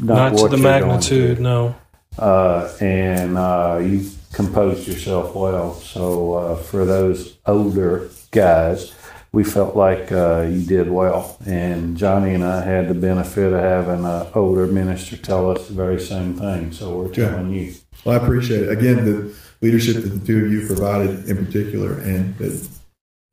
[0.00, 1.42] Not, to what the you're going magnitude, through.
[1.44, 1.74] no.
[2.18, 5.74] Uh, and uh, you composed yourself well.
[5.74, 8.92] So uh, for those older guys,
[9.32, 11.36] we felt like uh, you did well.
[11.44, 15.74] And Johnny and I had the benefit of having an older minister tell us the
[15.74, 16.70] very same thing.
[16.72, 17.30] So we're Yeah.
[17.30, 17.74] telling you.
[18.04, 18.68] Well, I appreciate it.
[18.70, 22.68] Again, the leadership that the two of you provided in particular and that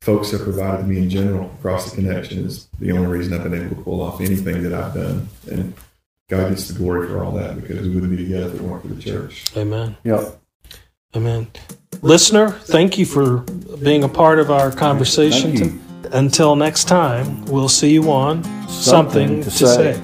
[0.02, 3.44] folks have provided to me in general across the connection is the only reason I've
[3.44, 5.28] been able to pull off anything that I've done.
[5.48, 5.74] And
[6.28, 8.82] God gets the glory for all that because we wouldn't be together if it weren't
[8.82, 9.44] for the church.
[9.56, 9.96] Amen.
[10.02, 10.40] Yep.
[11.14, 11.46] Amen.
[12.02, 13.38] Listener, thank you for
[13.80, 15.56] being a part of our conversation.
[15.56, 15.80] Thank you.
[16.10, 20.02] Until next time, we'll see you on Something, to, say.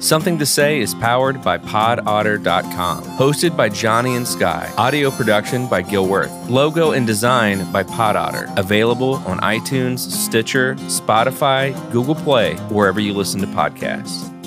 [0.00, 3.04] Something to Say is powered by podotter.com.
[3.04, 4.72] Hosted by Johnny and Sky.
[4.78, 6.32] Audio production by Gil Worth.
[6.48, 8.50] Logo and design by Podotter.
[8.56, 14.39] Available on iTunes, Stitcher, Spotify, Google Play, wherever you listen to podcasts.